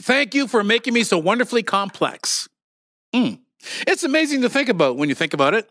Thank 0.00 0.34
you 0.34 0.48
for 0.48 0.64
making 0.64 0.92
me 0.92 1.04
so 1.04 1.18
wonderfully 1.18 1.62
complex. 1.62 2.48
Mm. 3.14 3.38
It's 3.86 4.02
amazing 4.02 4.42
to 4.42 4.50
think 4.50 4.68
about 4.68 4.96
when 4.96 5.08
you 5.08 5.14
think 5.14 5.34
about 5.34 5.54
it. 5.54 5.70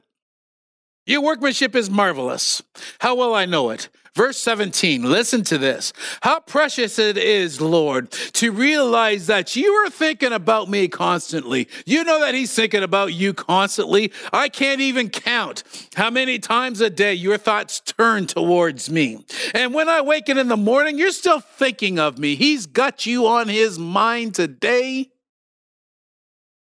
Your 1.05 1.21
workmanship 1.21 1.75
is 1.75 1.89
marvelous. 1.89 2.61
How 2.99 3.15
well 3.15 3.33
I 3.33 3.45
know 3.45 3.69
it. 3.71 3.89
Verse 4.15 4.37
17, 4.37 5.01
listen 5.01 5.43
to 5.45 5.57
this. 5.57 5.91
How 6.21 6.39
precious 6.39 6.99
it 6.99 7.17
is, 7.17 7.59
Lord, 7.59 8.11
to 8.11 8.51
realize 8.51 9.25
that 9.25 9.55
you 9.55 9.73
are 9.73 9.89
thinking 9.89 10.31
about 10.31 10.69
me 10.69 10.87
constantly. 10.87 11.67
You 11.87 12.03
know 12.03 12.19
that 12.19 12.35
He's 12.35 12.53
thinking 12.53 12.83
about 12.83 13.15
you 13.15 13.33
constantly. 13.33 14.11
I 14.31 14.49
can't 14.49 14.81
even 14.81 15.09
count 15.09 15.63
how 15.95 16.11
many 16.11 16.37
times 16.37 16.79
a 16.79 16.91
day 16.91 17.15
your 17.15 17.39
thoughts 17.39 17.79
turn 17.79 18.27
towards 18.27 18.87
me. 18.87 19.25
And 19.55 19.73
when 19.73 19.89
I 19.89 20.01
waken 20.01 20.37
in 20.37 20.47
the 20.47 20.57
morning, 20.57 20.99
you're 20.99 21.09
still 21.09 21.39
thinking 21.39 21.97
of 21.97 22.19
me. 22.19 22.35
He's 22.35 22.67
got 22.67 23.07
you 23.07 23.25
on 23.25 23.47
His 23.47 23.79
mind 23.79 24.35
today, 24.35 25.09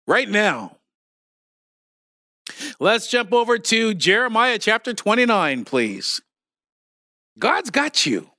right 0.06 0.28
now. 0.28 0.76
Let's 2.78 3.08
jump 3.08 3.32
over 3.32 3.58
to 3.58 3.94
Jeremiah 3.94 4.58
chapter 4.58 4.92
29, 4.94 5.64
please. 5.64 6.20
God's 7.38 7.70
got 7.70 8.06
you. 8.06 8.30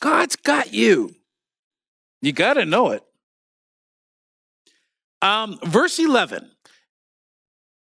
God's 0.00 0.36
got 0.36 0.72
you. 0.72 1.14
You 2.22 2.32
got 2.32 2.54
to 2.54 2.64
know 2.64 2.90
it. 2.90 3.02
Um, 5.22 5.58
verse 5.64 5.98
11. 5.98 6.48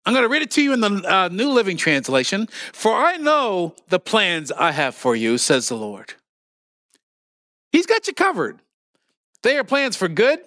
I'm 0.06 0.14
going 0.14 0.24
to 0.24 0.30
read 0.30 0.42
it 0.42 0.52
to 0.52 0.62
you 0.62 0.74
in 0.74 0.82
the 0.82 1.04
uh, 1.08 1.30
New 1.30 1.50
Living 1.50 1.78
Translation. 1.78 2.48
For 2.74 2.94
I 2.94 3.18
know 3.18 3.76
the 3.88 4.00
plans 4.00 4.52
I 4.52 4.72
have 4.72 4.96
for 4.96 5.16
you, 5.16 5.38
says 5.38 5.70
the 5.70 5.76
Lord. 5.76 6.14
He's 7.72 7.86
got 7.86 8.08
you 8.08 8.14
covered. 8.14 8.60
They 9.44 9.58
are 9.58 9.64
plans 9.64 9.96
for 9.96 10.08
good, 10.08 10.40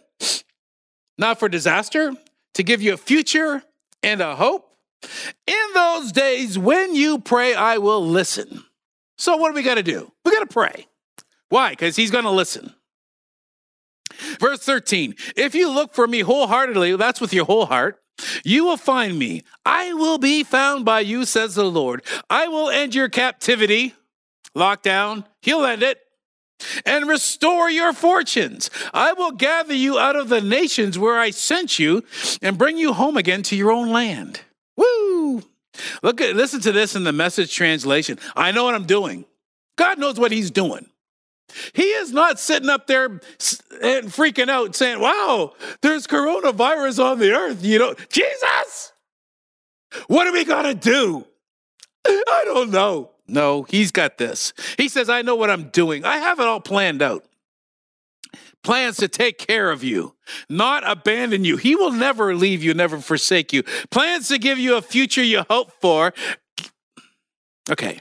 not 1.16 1.38
for 1.38 1.48
disaster, 1.48 2.12
to 2.54 2.62
give 2.62 2.82
you 2.82 2.92
a 2.94 2.98
future 2.98 3.62
and 4.06 4.20
a 4.20 4.36
hope. 4.36 4.72
In 5.46 5.66
those 5.74 6.12
days, 6.12 6.58
when 6.58 6.94
you 6.94 7.18
pray, 7.18 7.54
I 7.54 7.78
will 7.78 8.06
listen. 8.06 8.64
So, 9.18 9.36
what 9.36 9.50
do 9.50 9.54
we 9.54 9.62
got 9.62 9.74
to 9.74 9.82
do? 9.82 10.10
We 10.24 10.32
got 10.32 10.40
to 10.40 10.46
pray. 10.46 10.86
Why? 11.48 11.70
Because 11.70 11.96
he's 11.96 12.10
going 12.10 12.24
to 12.24 12.30
listen. 12.30 12.72
Verse 14.40 14.60
13 14.60 15.14
If 15.36 15.54
you 15.54 15.70
look 15.70 15.92
for 15.92 16.06
me 16.06 16.20
wholeheartedly, 16.20 16.96
that's 16.96 17.20
with 17.20 17.34
your 17.34 17.44
whole 17.44 17.66
heart, 17.66 18.00
you 18.44 18.64
will 18.64 18.76
find 18.76 19.18
me. 19.18 19.42
I 19.64 19.92
will 19.92 20.18
be 20.18 20.44
found 20.44 20.84
by 20.84 21.00
you, 21.00 21.24
says 21.24 21.56
the 21.56 21.64
Lord. 21.64 22.02
I 22.30 22.48
will 22.48 22.70
end 22.70 22.94
your 22.94 23.08
captivity, 23.08 23.94
lockdown, 24.56 25.24
he'll 25.42 25.64
end 25.64 25.82
it, 25.82 25.98
and 26.84 27.08
restore 27.08 27.70
your 27.70 27.92
fortunes. 27.92 28.70
I 28.92 29.12
will 29.12 29.32
gather 29.32 29.74
you 29.74 29.98
out 29.98 30.16
of 30.16 30.28
the 30.28 30.40
nations 30.40 30.98
where 30.98 31.18
I 31.18 31.30
sent 31.30 31.78
you 31.78 32.04
and 32.42 32.58
bring 32.58 32.76
you 32.76 32.92
home 32.92 33.16
again 33.16 33.42
to 33.44 33.56
your 33.56 33.72
own 33.72 33.90
land. 33.90 34.40
Woo! 34.76 35.42
Look 36.02 36.20
at 36.20 36.36
listen 36.36 36.60
to 36.62 36.72
this 36.72 36.96
in 36.96 37.04
the 37.04 37.12
message 37.12 37.54
translation. 37.54 38.18
I 38.34 38.52
know 38.52 38.64
what 38.64 38.74
I'm 38.74 38.86
doing. 38.86 39.24
God 39.76 39.98
knows 39.98 40.18
what 40.18 40.32
he's 40.32 40.50
doing. 40.50 40.86
He 41.74 41.82
is 41.82 42.12
not 42.12 42.38
sitting 42.38 42.68
up 42.68 42.86
there 42.86 43.04
and 43.04 43.20
freaking 44.08 44.48
out 44.48 44.74
saying, 44.74 45.00
Wow, 45.00 45.54
there's 45.80 46.06
coronavirus 46.06 47.04
on 47.04 47.18
the 47.18 47.32
earth. 47.32 47.64
You 47.64 47.78
know, 47.78 47.94
Jesus, 48.10 48.92
what 50.08 50.26
are 50.26 50.32
we 50.32 50.44
to 50.44 50.74
do? 50.74 51.26
I 52.06 52.42
don't 52.44 52.70
know. 52.70 53.10
No, 53.28 53.64
he's 53.64 53.90
got 53.90 54.18
this. 54.18 54.52
He 54.76 54.88
says, 54.88 55.08
I 55.08 55.22
know 55.22 55.36
what 55.36 55.50
I'm 55.50 55.68
doing. 55.70 56.04
I 56.04 56.18
have 56.18 56.38
it 56.40 56.46
all 56.46 56.60
planned 56.60 57.02
out 57.02 57.24
plans 58.66 58.96
to 58.96 59.06
take 59.06 59.38
care 59.38 59.70
of 59.70 59.84
you, 59.84 60.14
not 60.50 60.82
abandon 60.84 61.44
you. 61.44 61.56
He 61.56 61.76
will 61.76 61.92
never 61.92 62.34
leave 62.34 62.64
you, 62.64 62.74
never 62.74 62.98
forsake 62.98 63.52
you. 63.52 63.62
Plans 63.90 64.26
to 64.28 64.38
give 64.38 64.58
you 64.58 64.76
a 64.76 64.82
future 64.82 65.22
you 65.22 65.44
hope 65.48 65.70
for. 65.80 66.12
Okay. 67.70 68.00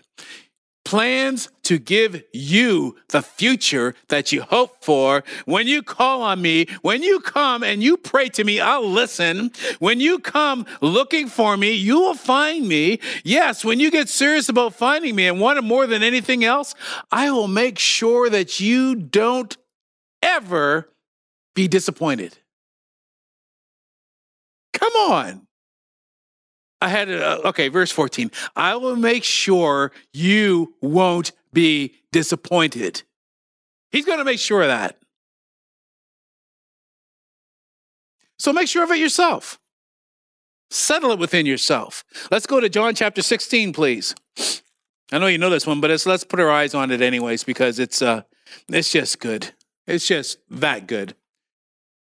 Plans 0.84 1.50
to 1.66 1.78
give 1.78 2.24
you 2.32 2.96
the 3.10 3.22
future 3.22 3.96
that 4.08 4.32
you 4.32 4.42
hope 4.42 4.84
for. 4.84 5.24
When 5.46 5.68
you 5.68 5.84
call 5.84 6.22
on 6.22 6.42
me, 6.42 6.68
when 6.82 7.04
you 7.04 7.20
come 7.20 7.64
and 7.64 7.84
you 7.84 7.98
pray 7.98 8.30
to 8.30 8.44
me, 8.44 8.60
I'll 8.60 8.90
listen. 8.90 9.52
When 9.80 10.00
you 10.00 10.20
come 10.20 10.66
looking 10.82 11.28
for 11.28 11.58
me, 11.58 11.74
you 11.74 12.00
will 12.00 12.14
find 12.14 12.68
me. 12.68 13.00
Yes, 13.24 13.66
when 13.66 13.80
you 13.80 13.92
get 13.92 14.10
serious 14.10 14.50
about 14.50 14.76
finding 14.76 15.16
me 15.16 15.28
and 15.28 15.40
want 15.40 15.60
it 15.60 15.64
more 15.64 15.88
than 15.88 16.04
anything 16.04 16.44
else, 16.44 16.76
I 17.12 17.32
will 17.32 17.48
make 17.48 17.80
sure 17.80 18.30
that 18.30 18.60
you 18.60 18.96
don't 18.96 19.56
ever 20.22 20.90
be 21.56 21.68
disappointed. 21.68 22.38
Come 24.74 24.94
on. 24.94 25.48
I 26.82 26.90
had. 26.90 27.10
Uh, 27.10 27.42
okay, 27.46 27.70
verse 27.70 27.92
14. 27.92 28.30
I 28.56 28.76
will 28.76 28.96
make 28.96 29.24
sure 29.24 29.92
you 30.14 30.76
won't 30.82 31.32
be 31.56 31.96
disappointed. 32.12 33.02
He's 33.92 34.06
going 34.06 34.20
to 34.20 34.26
make 34.26 34.40
sure 34.40 34.62
of 34.62 34.68
that. 34.68 35.00
So 38.38 38.54
make 38.54 38.68
sure 38.68 38.84
of 38.84 38.92
it 38.92 39.00
yourself. 39.00 39.60
Settle 40.70 41.12
it 41.12 41.20
within 41.20 41.48
yourself. 41.48 42.04
Let's 42.30 42.46
go 42.46 42.60
to 42.60 42.70
John 42.70 42.94
chapter 42.94 43.24
16, 43.24 43.74
please. 43.74 44.14
I 45.12 45.18
know 45.18 45.28
you 45.28 45.38
know 45.38 45.50
this 45.50 45.66
one, 45.66 45.82
but 45.82 45.90
let's 46.06 46.24
put 46.24 46.40
our 46.40 46.52
eyes 46.52 46.76
on 46.76 46.92
it 46.92 47.02
anyways 47.02 47.44
because 47.44 47.80
it's 47.80 48.02
uh 48.02 48.24
it's 48.70 48.92
just 48.92 49.20
good. 49.20 49.52
It's 49.88 50.08
just 50.08 50.40
that 50.50 50.88
good. 50.88 51.16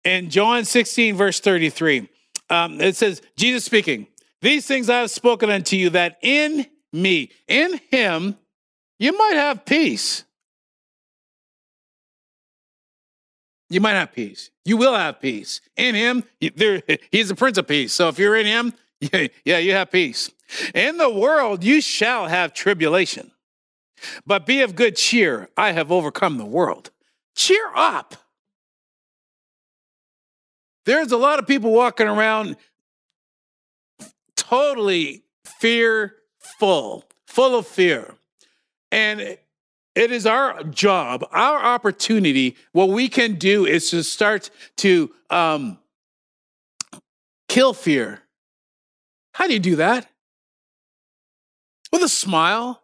In 0.03 0.29
John 0.29 0.65
16, 0.65 1.15
verse 1.15 1.39
33, 1.39 2.07
um, 2.49 2.79
it 2.79 2.95
says, 2.95 3.21
Jesus 3.35 3.65
speaking, 3.65 4.07
These 4.41 4.65
things 4.65 4.89
I 4.89 4.99
have 4.99 5.11
spoken 5.11 5.49
unto 5.49 5.75
you, 5.75 5.89
that 5.91 6.17
in 6.21 6.67
me, 6.93 7.31
in 7.47 7.79
him, 7.91 8.37
you 8.99 9.17
might 9.17 9.35
have 9.35 9.65
peace. 9.65 10.23
You 13.69 13.81
might 13.81 13.93
have 13.93 14.13
peace. 14.13 14.51
You 14.63 14.77
will 14.77 14.95
have 14.95 15.19
peace. 15.19 15.61
In 15.75 15.95
him, 15.95 16.23
there, 16.55 16.81
he's 17.11 17.29
the 17.29 17.35
Prince 17.35 17.57
of 17.57 17.67
Peace. 17.67 17.93
So 17.93 18.07
if 18.09 18.19
you're 18.19 18.35
in 18.35 18.45
him, 18.45 18.73
yeah, 19.43 19.57
you 19.57 19.73
have 19.73 19.91
peace. 19.91 20.31
In 20.73 20.97
the 20.97 21.09
world, 21.09 21.63
you 21.63 21.81
shall 21.81 22.27
have 22.27 22.53
tribulation. 22.53 23.31
But 24.25 24.45
be 24.45 24.61
of 24.61 24.75
good 24.75 24.95
cheer. 24.95 25.49
I 25.57 25.71
have 25.71 25.91
overcome 25.91 26.37
the 26.37 26.45
world. 26.45 26.91
Cheer 27.35 27.71
up. 27.75 28.15
There's 30.85 31.11
a 31.11 31.17
lot 31.17 31.39
of 31.39 31.47
people 31.47 31.71
walking 31.71 32.07
around 32.07 32.57
totally 34.35 35.23
fearful, 35.43 37.05
full 37.25 37.57
of 37.57 37.65
fear. 37.65 38.15
And 38.95 39.19
it 39.19 40.11
is 40.11 40.25
our 40.25 40.63
job, 40.63 41.27
our 41.33 41.57
opportunity. 41.57 42.55
What 42.71 42.87
we 42.87 43.09
can 43.09 43.35
do 43.35 43.65
is 43.65 43.89
to 43.89 44.05
start 44.05 44.49
to 44.77 45.11
um, 45.29 45.79
kill 47.49 47.73
fear. 47.73 48.21
How 49.33 49.47
do 49.47 49.53
you 49.53 49.59
do 49.59 49.75
that? 49.75 50.09
With 51.91 52.03
a 52.03 52.07
smile, 52.09 52.83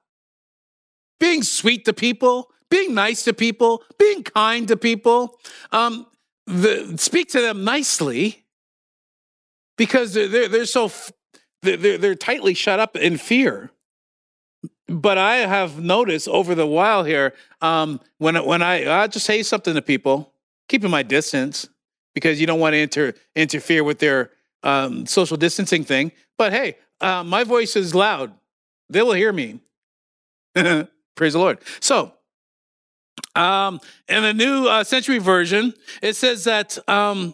being 1.17 1.43
sweet 1.43 1.85
to 1.85 1.93
people, 1.93 2.51
being 2.69 2.93
nice 2.93 3.23
to 3.23 3.33
people, 3.33 3.81
being 3.97 4.21
kind 4.21 4.67
to 4.67 4.75
people, 4.75 5.39
um, 5.71 6.07
the, 6.45 6.95
speak 6.97 7.29
to 7.29 7.39
them 7.39 7.63
nicely 7.63 8.43
because 9.77 10.13
they're, 10.13 10.27
they're, 10.27 10.49
they're 10.49 10.65
so 10.65 10.91
they're, 11.61 11.97
they're 11.97 12.15
tightly 12.15 12.53
shut 12.53 12.81
up 12.81 12.97
in 12.97 13.15
fear. 13.15 13.71
But 14.91 15.17
I 15.17 15.37
have 15.37 15.79
noticed 15.79 16.27
over 16.27 16.53
the 16.53 16.67
while 16.67 17.03
here, 17.03 17.33
um, 17.61 17.99
when 18.17 18.35
when 18.45 18.61
I 18.61 19.03
I 19.03 19.07
just 19.07 19.25
say 19.25 19.43
something 19.43 19.73
to 19.73 19.81
people, 19.81 20.33
keeping 20.67 20.91
my 20.91 21.03
distance 21.03 21.67
because 22.13 22.41
you 22.41 22.47
don't 22.47 22.59
want 22.59 22.73
to 22.73 22.79
inter, 22.79 23.13
interfere 23.35 23.83
with 23.83 23.99
their 23.99 24.31
um, 24.63 25.05
social 25.05 25.37
distancing 25.37 25.83
thing. 25.83 26.11
But 26.37 26.51
hey, 26.51 26.77
uh, 26.99 27.23
my 27.23 27.43
voice 27.43 27.75
is 27.75 27.95
loud; 27.95 28.33
they 28.89 29.01
will 29.01 29.13
hear 29.13 29.31
me. 29.31 29.59
Praise 30.55 31.33
the 31.33 31.39
Lord. 31.39 31.59
So, 31.79 32.13
um, 33.35 33.79
in 34.09 34.23
the 34.23 34.33
New 34.33 34.67
uh, 34.67 34.83
Century 34.83 35.19
Version, 35.19 35.73
it 36.01 36.15
says 36.15 36.43
that 36.43 36.77
um, 36.89 37.33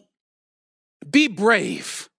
be 1.10 1.28
brave. 1.28 2.10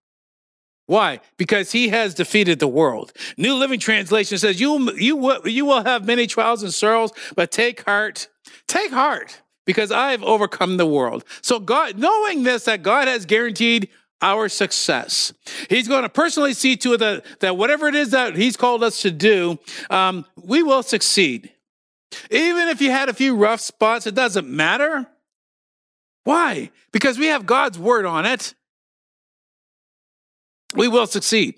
Why? 0.89 1.21
Because 1.37 1.71
he 1.73 1.91
has 1.91 2.15
defeated 2.15 2.61
the 2.61 2.67
world. 2.67 3.13
New 3.37 3.55
Living 3.55 3.79
Translation 3.79 4.39
says, 4.39 4.59
you, 4.59 4.91
you, 4.93 5.39
you 5.45 5.67
will 5.67 5.85
have 5.85 6.07
many 6.07 6.27
trials 6.27 6.63
and 6.63 6.73
sorrows, 6.73 7.13
but 7.37 7.51
take 7.51 7.85
heart. 7.85 8.29
Take 8.67 8.91
heart 8.91 9.43
because 9.67 9.93
I've 9.93 10.23
overcome 10.23 10.79
the 10.79 10.87
world. 10.87 11.25
So 11.43 11.61
God, 11.61 11.99
knowing 11.99 12.43
this, 12.43 12.65
that 12.65 12.83
God 12.83 13.07
has 13.07 13.27
guaranteed 13.27 13.91
our 14.23 14.49
success. 14.49 15.35
He's 15.69 15.89
going 15.89 16.05
to 16.05 16.09
personally 16.09 16.55
see 16.55 16.75
to 16.79 16.95
it 16.95 17.01
that, 17.01 17.25
that 17.41 17.59
whatever 17.59 17.87
it 17.89 17.95
is 17.95 18.13
that 18.13 18.35
he's 18.35 18.57
called 18.57 18.83
us 18.83 19.03
to 19.03 19.11
do, 19.11 19.59
um, 19.91 20.25
we 20.43 20.63
will 20.63 20.83
succeed. 20.83 21.53
Even 22.31 22.69
if 22.69 22.81
you 22.81 22.91
had 22.91 23.11
a 23.11 23.15
few 23.15 23.37
rough 23.37 23.61
spots, 23.61 24.07
it 24.07 24.15
doesn't 24.15 24.49
matter. 24.49 25.07
Why? 26.25 26.71
Because 26.93 27.19
we 27.19 27.27
have 27.27 27.45
God's 27.45 27.79
word 27.79 28.07
on 28.07 28.25
it 28.25 28.55
we 30.75 30.89
will 30.89 31.07
succeed. 31.07 31.57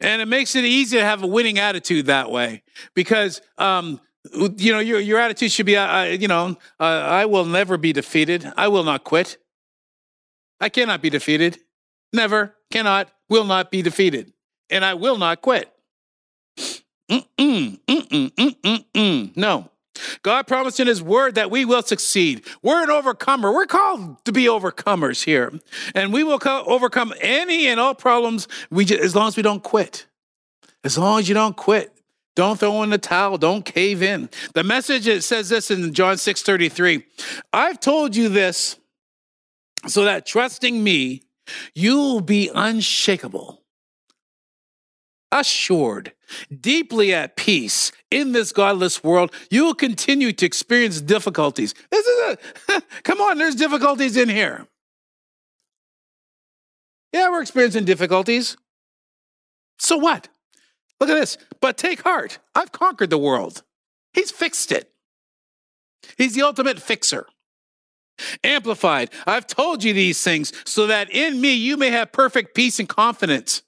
And 0.00 0.22
it 0.22 0.26
makes 0.26 0.54
it 0.56 0.64
easy 0.64 0.96
to 0.96 1.04
have 1.04 1.22
a 1.22 1.26
winning 1.26 1.58
attitude 1.58 2.06
that 2.06 2.30
way 2.30 2.62
because, 2.94 3.40
um, 3.58 4.00
you 4.32 4.72
know, 4.72 4.78
your, 4.78 4.98
your 5.00 5.18
attitude 5.18 5.52
should 5.52 5.66
be, 5.66 5.76
uh, 5.76 6.04
you 6.04 6.28
know, 6.28 6.56
uh, 6.80 6.84
I 6.84 7.26
will 7.26 7.44
never 7.44 7.76
be 7.76 7.92
defeated. 7.92 8.50
I 8.56 8.68
will 8.68 8.84
not 8.84 9.04
quit. 9.04 9.38
I 10.60 10.68
cannot 10.68 11.02
be 11.02 11.10
defeated. 11.10 11.58
Never, 12.12 12.54
cannot, 12.70 13.10
will 13.28 13.44
not 13.44 13.70
be 13.70 13.82
defeated. 13.82 14.32
And 14.70 14.84
I 14.84 14.94
will 14.94 15.18
not 15.18 15.42
quit. 15.42 15.70
Mm-mm, 17.10 17.80
mm-mm, 17.86 18.30
mm-mm, 18.34 18.84
mm. 18.94 19.36
No. 19.36 19.70
God 20.22 20.46
promised 20.46 20.80
in 20.80 20.86
His 20.86 21.02
Word 21.02 21.34
that 21.34 21.50
we 21.50 21.64
will 21.64 21.82
succeed. 21.82 22.44
We're 22.62 22.82
an 22.82 22.90
overcomer. 22.90 23.52
We're 23.52 23.66
called 23.66 24.24
to 24.24 24.32
be 24.32 24.44
overcomers 24.44 25.24
here, 25.24 25.52
and 25.94 26.12
we 26.12 26.24
will 26.24 26.38
co- 26.38 26.64
overcome 26.66 27.14
any 27.20 27.66
and 27.66 27.78
all 27.78 27.94
problems. 27.94 28.48
We 28.70 28.84
just, 28.84 29.00
as 29.00 29.14
long 29.14 29.28
as 29.28 29.36
we 29.36 29.42
don't 29.42 29.62
quit. 29.62 30.06
As 30.84 30.96
long 30.96 31.18
as 31.18 31.28
you 31.28 31.34
don't 31.34 31.56
quit, 31.56 31.92
don't 32.36 32.58
throw 32.58 32.82
in 32.84 32.90
the 32.90 32.98
towel. 32.98 33.36
Don't 33.36 33.64
cave 33.64 34.00
in. 34.02 34.30
The 34.54 34.62
message 34.62 35.08
it 35.08 35.24
says 35.24 35.48
this 35.48 35.70
in 35.70 35.92
John 35.92 36.16
six 36.18 36.42
thirty 36.42 36.68
three. 36.68 37.04
I've 37.52 37.80
told 37.80 38.14
you 38.14 38.28
this 38.28 38.78
so 39.86 40.04
that 40.04 40.24
trusting 40.24 40.82
me, 40.82 41.22
you'll 41.74 42.20
be 42.20 42.50
unshakable 42.54 43.57
assured, 45.32 46.12
deeply 46.60 47.12
at 47.12 47.36
peace 47.36 47.92
in 48.10 48.32
this 48.32 48.52
godless 48.52 49.02
world, 49.04 49.32
you 49.50 49.64
will 49.64 49.74
continue 49.74 50.32
to 50.32 50.46
experience 50.46 51.00
difficulties. 51.00 51.74
This 51.90 52.06
is 52.06 52.36
a, 52.68 52.82
come 53.02 53.20
on, 53.20 53.38
there's 53.38 53.54
difficulties 53.54 54.16
in 54.16 54.28
here. 54.28 54.66
Yeah, 57.12 57.30
we're 57.30 57.42
experiencing 57.42 57.84
difficulties. 57.84 58.56
So 59.78 59.96
what? 59.96 60.28
Look 61.00 61.10
at 61.10 61.14
this. 61.14 61.38
But 61.60 61.76
take 61.76 62.02
heart. 62.02 62.38
I've 62.54 62.72
conquered 62.72 63.10
the 63.10 63.18
world. 63.18 63.62
He's 64.12 64.30
fixed 64.30 64.72
it. 64.72 64.90
He's 66.16 66.34
the 66.34 66.42
ultimate 66.42 66.80
fixer. 66.80 67.26
Amplified. 68.42 69.10
I've 69.26 69.46
told 69.46 69.84
you 69.84 69.92
these 69.92 70.22
things 70.22 70.52
so 70.64 70.88
that 70.88 71.10
in 71.10 71.40
me 71.40 71.54
you 71.54 71.76
may 71.76 71.90
have 71.90 72.12
perfect 72.12 72.54
peace 72.54 72.80
and 72.80 72.88
confidence 72.88 73.62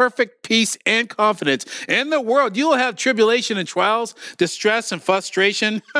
perfect 0.00 0.42
peace 0.42 0.78
and 0.86 1.10
confidence. 1.10 1.66
In 1.86 2.08
the 2.08 2.22
world, 2.22 2.56
you 2.56 2.70
will 2.70 2.78
have 2.78 2.96
tribulation 2.96 3.58
and 3.58 3.68
trials, 3.68 4.14
distress 4.38 4.92
and 4.92 5.02
frustration. 5.02 5.82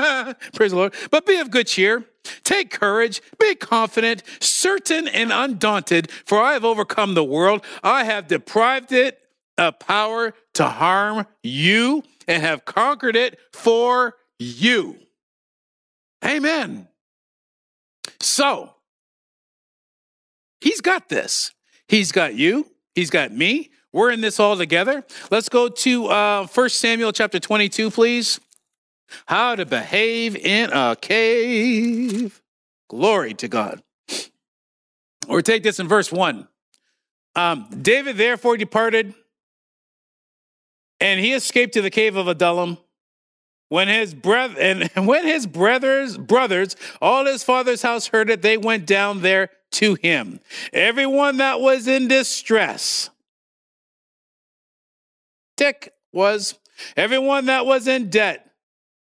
Praise 0.55 0.71
the 0.71 0.77
Lord. 0.77 0.95
But 1.11 1.27
be 1.27 1.37
of 1.37 1.51
good 1.51 1.67
cheer. 1.67 2.07
Take 2.43 2.71
courage, 2.71 3.21
be 3.39 3.55
confident, 3.57 4.23
certain 4.41 5.07
and 5.07 5.31
undaunted, 5.31 6.11
for 6.25 6.41
I 6.41 6.55
have 6.55 6.65
overcome 6.65 7.13
the 7.13 7.23
world. 7.23 7.63
I 7.83 8.05
have 8.05 8.27
deprived 8.27 8.91
it 8.93 9.19
of 9.59 9.79
power 9.79 10.33
to 10.55 10.65
harm 10.65 11.27
you 11.43 12.03
and 12.27 12.43
have 12.43 12.65
conquered 12.65 13.17
it 13.17 13.39
for 13.53 14.15
you. 14.39 14.97
Amen. 16.25 16.89
So, 18.19 18.77
he's 20.63 20.81
got 20.81 21.11
this. 21.11 21.53
He's 21.87 22.13
got 22.13 22.35
you. 22.35 22.67
He's 22.95 23.11
got 23.11 23.33
me. 23.33 23.71
We're 23.92 24.11
in 24.11 24.20
this 24.20 24.38
all 24.38 24.57
together. 24.57 25.05
Let's 25.31 25.48
go 25.48 25.68
to 25.68 26.07
uh, 26.07 26.46
1 26.46 26.68
Samuel 26.68 27.12
chapter 27.12 27.40
22, 27.40 27.90
please. 27.90 28.40
How 29.26 29.57
to 29.57 29.66
behave 29.66 30.37
in 30.37 30.70
a 30.72 30.96
cave. 31.00 32.40
Glory 32.88 33.35
to 33.35 33.48
God. 33.48 33.83
Or 35.29 35.42
take 35.42 35.62
this 35.62 35.81
in 35.81 35.88
verse 35.88 36.12
1. 36.12 36.46
Um, 37.35 37.68
David 37.83 38.16
therefore 38.16 38.57
departed, 38.57 39.14
and 41.00 41.20
he 41.20 41.33
escaped 41.33 41.74
to 41.74 41.83
the 41.83 41.90
cave 41.90 42.16
of 42.16 42.29
Adullam. 42.29 42.79
When 43.68 43.87
his 43.87 44.14
breath 44.14 44.57
and 44.59 44.90
when 45.07 45.24
his 45.24 45.46
brothers 45.46 46.18
brothers 46.18 46.74
all 47.00 47.24
his 47.24 47.44
father's 47.44 47.83
house 47.83 48.09
heard 48.09 48.29
it, 48.29 48.42
they 48.42 48.57
went 48.57 48.85
down 48.85 49.22
there 49.22 49.50
to 49.72 49.94
him. 49.94 50.40
Everyone 50.72 51.37
that 51.37 51.61
was 51.61 51.87
in 51.87 52.09
distress 52.09 53.11
tick 55.61 55.92
was 56.11 56.59
everyone 56.96 57.44
that 57.46 57.66
was 57.66 57.87
in 57.87 58.09
debt, 58.09 58.51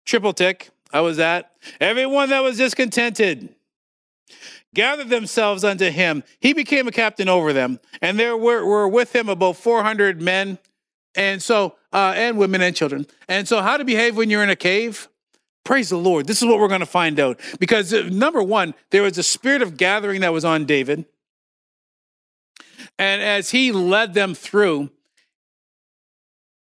triple 0.06 0.32
tick, 0.32 0.70
I 0.90 1.02
was 1.02 1.18
at. 1.18 1.52
Everyone 1.78 2.30
that 2.30 2.40
was 2.40 2.56
discontented 2.56 3.54
gathered 4.74 5.10
themselves 5.10 5.62
unto 5.62 5.90
him. 5.90 6.24
He 6.40 6.54
became 6.54 6.88
a 6.88 6.90
captain 6.90 7.28
over 7.28 7.52
them, 7.52 7.80
and 8.00 8.18
there 8.18 8.34
were, 8.34 8.64
were 8.64 8.88
with 8.88 9.14
him 9.14 9.28
about 9.28 9.56
400 9.56 10.22
men, 10.22 10.58
and 11.14 11.42
so, 11.42 11.76
uh, 11.92 12.14
and 12.16 12.38
women 12.38 12.62
and 12.62 12.74
children. 12.74 13.06
And 13.28 13.46
so, 13.46 13.60
how 13.60 13.76
to 13.76 13.84
behave 13.84 14.16
when 14.16 14.30
you're 14.30 14.42
in 14.42 14.48
a 14.48 14.56
cave? 14.56 15.08
Praise 15.64 15.90
the 15.90 15.98
Lord. 15.98 16.26
This 16.26 16.40
is 16.40 16.48
what 16.48 16.58
we're 16.58 16.68
going 16.68 16.80
to 16.80 16.86
find 16.86 17.20
out. 17.20 17.38
Because, 17.60 17.92
uh, 17.92 18.08
number 18.10 18.42
one, 18.42 18.72
there 18.90 19.02
was 19.02 19.18
a 19.18 19.22
spirit 19.22 19.60
of 19.60 19.76
gathering 19.76 20.22
that 20.22 20.32
was 20.32 20.46
on 20.46 20.64
David. 20.64 21.04
And 22.98 23.20
as 23.20 23.50
he 23.50 23.70
led 23.70 24.14
them 24.14 24.34
through, 24.34 24.90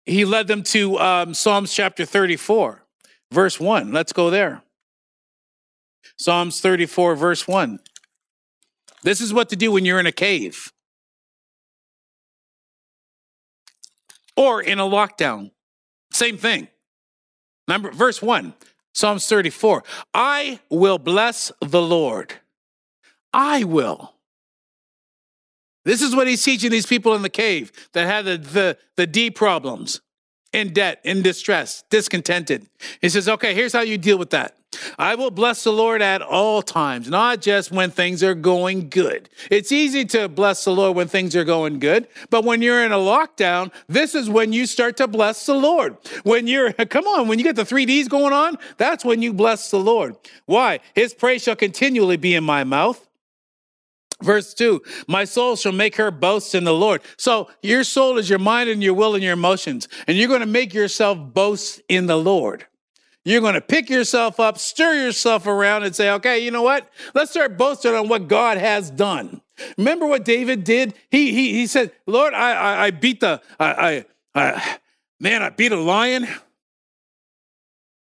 he 0.05 0.25
led 0.25 0.47
them 0.47 0.63
to 0.63 0.97
um, 0.99 1.33
Psalms 1.33 1.73
chapter 1.73 2.05
34, 2.05 2.83
verse 3.31 3.59
1. 3.59 3.91
Let's 3.91 4.13
go 4.13 4.29
there. 4.29 4.63
Psalms 6.17 6.59
34, 6.61 7.15
verse 7.15 7.47
1. 7.47 7.79
This 9.03 9.21
is 9.21 9.33
what 9.33 9.49
to 9.49 9.55
do 9.55 9.71
when 9.71 9.85
you're 9.85 9.99
in 9.99 10.05
a 10.05 10.11
cave 10.11 10.71
or 14.35 14.61
in 14.61 14.79
a 14.79 14.83
lockdown. 14.83 15.51
Same 16.11 16.37
thing. 16.37 16.67
Number 17.67 17.91
verse 17.91 18.21
1. 18.21 18.53
Psalms 18.93 19.25
34. 19.27 19.83
I 20.13 20.59
will 20.69 20.97
bless 20.97 21.51
the 21.61 21.81
Lord. 21.81 22.33
I 23.33 23.63
will. 23.63 24.13
This 25.83 26.01
is 26.01 26.15
what 26.15 26.27
he's 26.27 26.43
teaching 26.43 26.71
these 26.71 26.85
people 26.85 27.15
in 27.15 27.21
the 27.21 27.29
cave 27.29 27.71
that 27.93 28.05
had 28.05 28.25
the, 28.25 28.37
the, 28.37 28.77
the 28.95 29.07
D 29.07 29.31
problems, 29.31 30.01
in 30.53 30.73
debt, 30.73 30.99
in 31.03 31.21
distress, 31.21 31.83
discontented. 31.89 32.67
He 33.01 33.09
says, 33.09 33.27
okay, 33.27 33.53
here's 33.53 33.73
how 33.73 33.81
you 33.81 33.97
deal 33.97 34.17
with 34.17 34.29
that. 34.31 34.57
I 34.97 35.15
will 35.15 35.31
bless 35.31 35.63
the 35.63 35.73
Lord 35.73 36.01
at 36.01 36.21
all 36.21 36.61
times, 36.61 37.09
not 37.09 37.41
just 37.41 37.71
when 37.71 37.91
things 37.91 38.23
are 38.23 38.33
going 38.33 38.89
good. 38.89 39.29
It's 39.49 39.71
easy 39.71 40.05
to 40.05 40.29
bless 40.29 40.63
the 40.63 40.71
Lord 40.71 40.95
when 40.95 41.07
things 41.07 41.35
are 41.35 41.43
going 41.43 41.79
good, 41.79 42.07
but 42.29 42.45
when 42.45 42.61
you're 42.61 42.83
in 42.85 42.93
a 42.93 42.97
lockdown, 42.97 43.71
this 43.87 44.15
is 44.15 44.29
when 44.29 44.53
you 44.53 44.65
start 44.65 44.97
to 44.97 45.07
bless 45.07 45.45
the 45.45 45.55
Lord. 45.55 45.97
When 46.23 46.47
you're, 46.47 46.71
come 46.89 47.05
on, 47.05 47.27
when 47.27 47.37
you 47.37 47.43
get 47.43 47.57
the 47.57 47.65
three 47.65 47.85
D's 47.85 48.07
going 48.07 48.33
on, 48.33 48.57
that's 48.77 49.03
when 49.03 49.21
you 49.21 49.33
bless 49.33 49.71
the 49.71 49.79
Lord. 49.79 50.15
Why? 50.45 50.79
His 50.95 51.13
praise 51.13 51.43
shall 51.43 51.57
continually 51.57 52.17
be 52.17 52.33
in 52.33 52.43
my 52.43 52.63
mouth. 52.63 53.05
Verse 54.21 54.53
2 54.53 54.81
My 55.07 55.25
soul 55.25 55.55
shall 55.55 55.71
make 55.71 55.95
her 55.95 56.11
boast 56.11 56.55
in 56.55 56.63
the 56.63 56.73
Lord. 56.73 57.01
So 57.17 57.49
your 57.61 57.83
soul 57.83 58.17
is 58.17 58.29
your 58.29 58.39
mind 58.39 58.69
and 58.69 58.83
your 58.83 58.93
will 58.93 59.15
and 59.15 59.23
your 59.23 59.33
emotions. 59.33 59.87
And 60.07 60.17
you're 60.17 60.27
going 60.27 60.41
to 60.41 60.45
make 60.45 60.73
yourself 60.73 61.17
boast 61.33 61.81
in 61.89 62.07
the 62.07 62.17
Lord. 62.17 62.65
You're 63.23 63.41
going 63.41 63.53
to 63.53 63.61
pick 63.61 63.89
yourself 63.89 64.39
up, 64.39 64.57
stir 64.57 64.95
yourself 64.95 65.45
around, 65.45 65.83
and 65.83 65.95
say, 65.95 66.09
okay, 66.11 66.39
you 66.39 66.49
know 66.49 66.63
what? 66.63 66.89
Let's 67.13 67.29
start 67.29 67.55
boasting 67.55 67.93
on 67.93 68.07
what 68.07 68.27
God 68.27 68.57
has 68.57 68.89
done. 68.89 69.41
Remember 69.77 70.07
what 70.07 70.25
David 70.25 70.63
did? 70.63 70.95
He 71.11 71.31
he, 71.33 71.53
he 71.53 71.67
said, 71.67 71.91
Lord, 72.07 72.33
I, 72.33 72.53
I, 72.53 72.83
I 72.85 72.91
beat 72.91 73.19
the 73.19 73.41
I, 73.59 74.05
I, 74.33 74.51
I 74.53 74.77
Man, 75.21 75.43
I 75.43 75.51
beat 75.51 75.71
a 75.71 75.79
lion. 75.79 76.27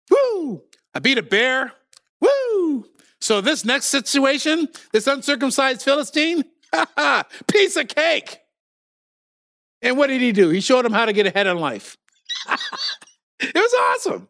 Woo! 0.09 0.63
I 0.95 0.99
beat 0.99 1.17
a 1.17 1.21
bear. 1.21 1.73
Woo! 2.21 2.85
So 3.23 3.39
this 3.39 3.63
next 3.63 3.85
situation, 3.85 4.67
this 4.91 5.07
uncircumcised 5.07 5.81
Philistine, 5.81 6.43
piece 7.47 7.77
of 7.77 7.87
cake. 7.87 8.39
And 9.81 9.97
what 9.97 10.07
did 10.07 10.19
he 10.19 10.33
do? 10.33 10.49
He 10.49 10.59
showed 10.59 10.85
him 10.85 10.91
how 10.91 11.05
to 11.05 11.13
get 11.13 11.25
ahead 11.25 11.47
in 11.47 11.57
life. 11.57 11.97
it 13.39 13.55
was 13.55 13.73
awesome. 13.73 14.27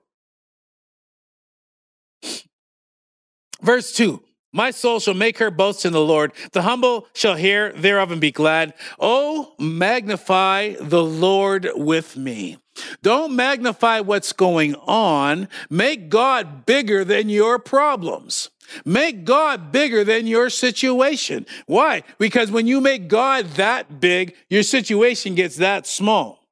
Verse 3.63 3.93
2 3.93 4.21
My 4.51 4.69
soul 4.69 4.99
shall 4.99 5.15
make 5.15 5.39
her 5.39 5.49
boast 5.49 5.87
in 5.87 5.93
the 5.93 5.99
Lord. 5.99 6.31
The 6.51 6.61
humble 6.61 7.07
shall 7.15 7.35
hear 7.35 7.73
thereof 7.73 8.11
and 8.11 8.21
be 8.21 8.31
glad. 8.31 8.75
Oh, 8.99 9.55
magnify 9.57 10.75
the 10.79 11.03
Lord 11.03 11.67
with 11.73 12.15
me. 12.15 12.59
Don't 13.01 13.35
magnify 13.35 14.01
what's 14.01 14.33
going 14.33 14.75
on. 14.75 15.47
Make 15.71 16.09
God 16.09 16.67
bigger 16.67 17.03
than 17.03 17.29
your 17.29 17.57
problems. 17.57 18.51
Make 18.85 19.25
God 19.25 19.71
bigger 19.71 20.03
than 20.03 20.27
your 20.27 20.49
situation. 20.49 21.45
Why? 21.65 22.03
Because 22.17 22.51
when 22.51 22.67
you 22.67 22.81
make 22.81 23.07
God 23.07 23.45
that 23.51 23.99
big, 23.99 24.35
your 24.49 24.63
situation 24.63 25.35
gets 25.35 25.57
that 25.57 25.87
small. 25.87 26.47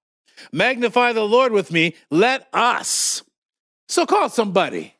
Magnify 0.51 1.13
the 1.13 1.23
Lord 1.23 1.51
with 1.51 1.71
me. 1.71 1.95
Let 2.09 2.47
us. 2.53 3.23
So 3.87 4.05
call 4.05 4.29
somebody. 4.29 4.95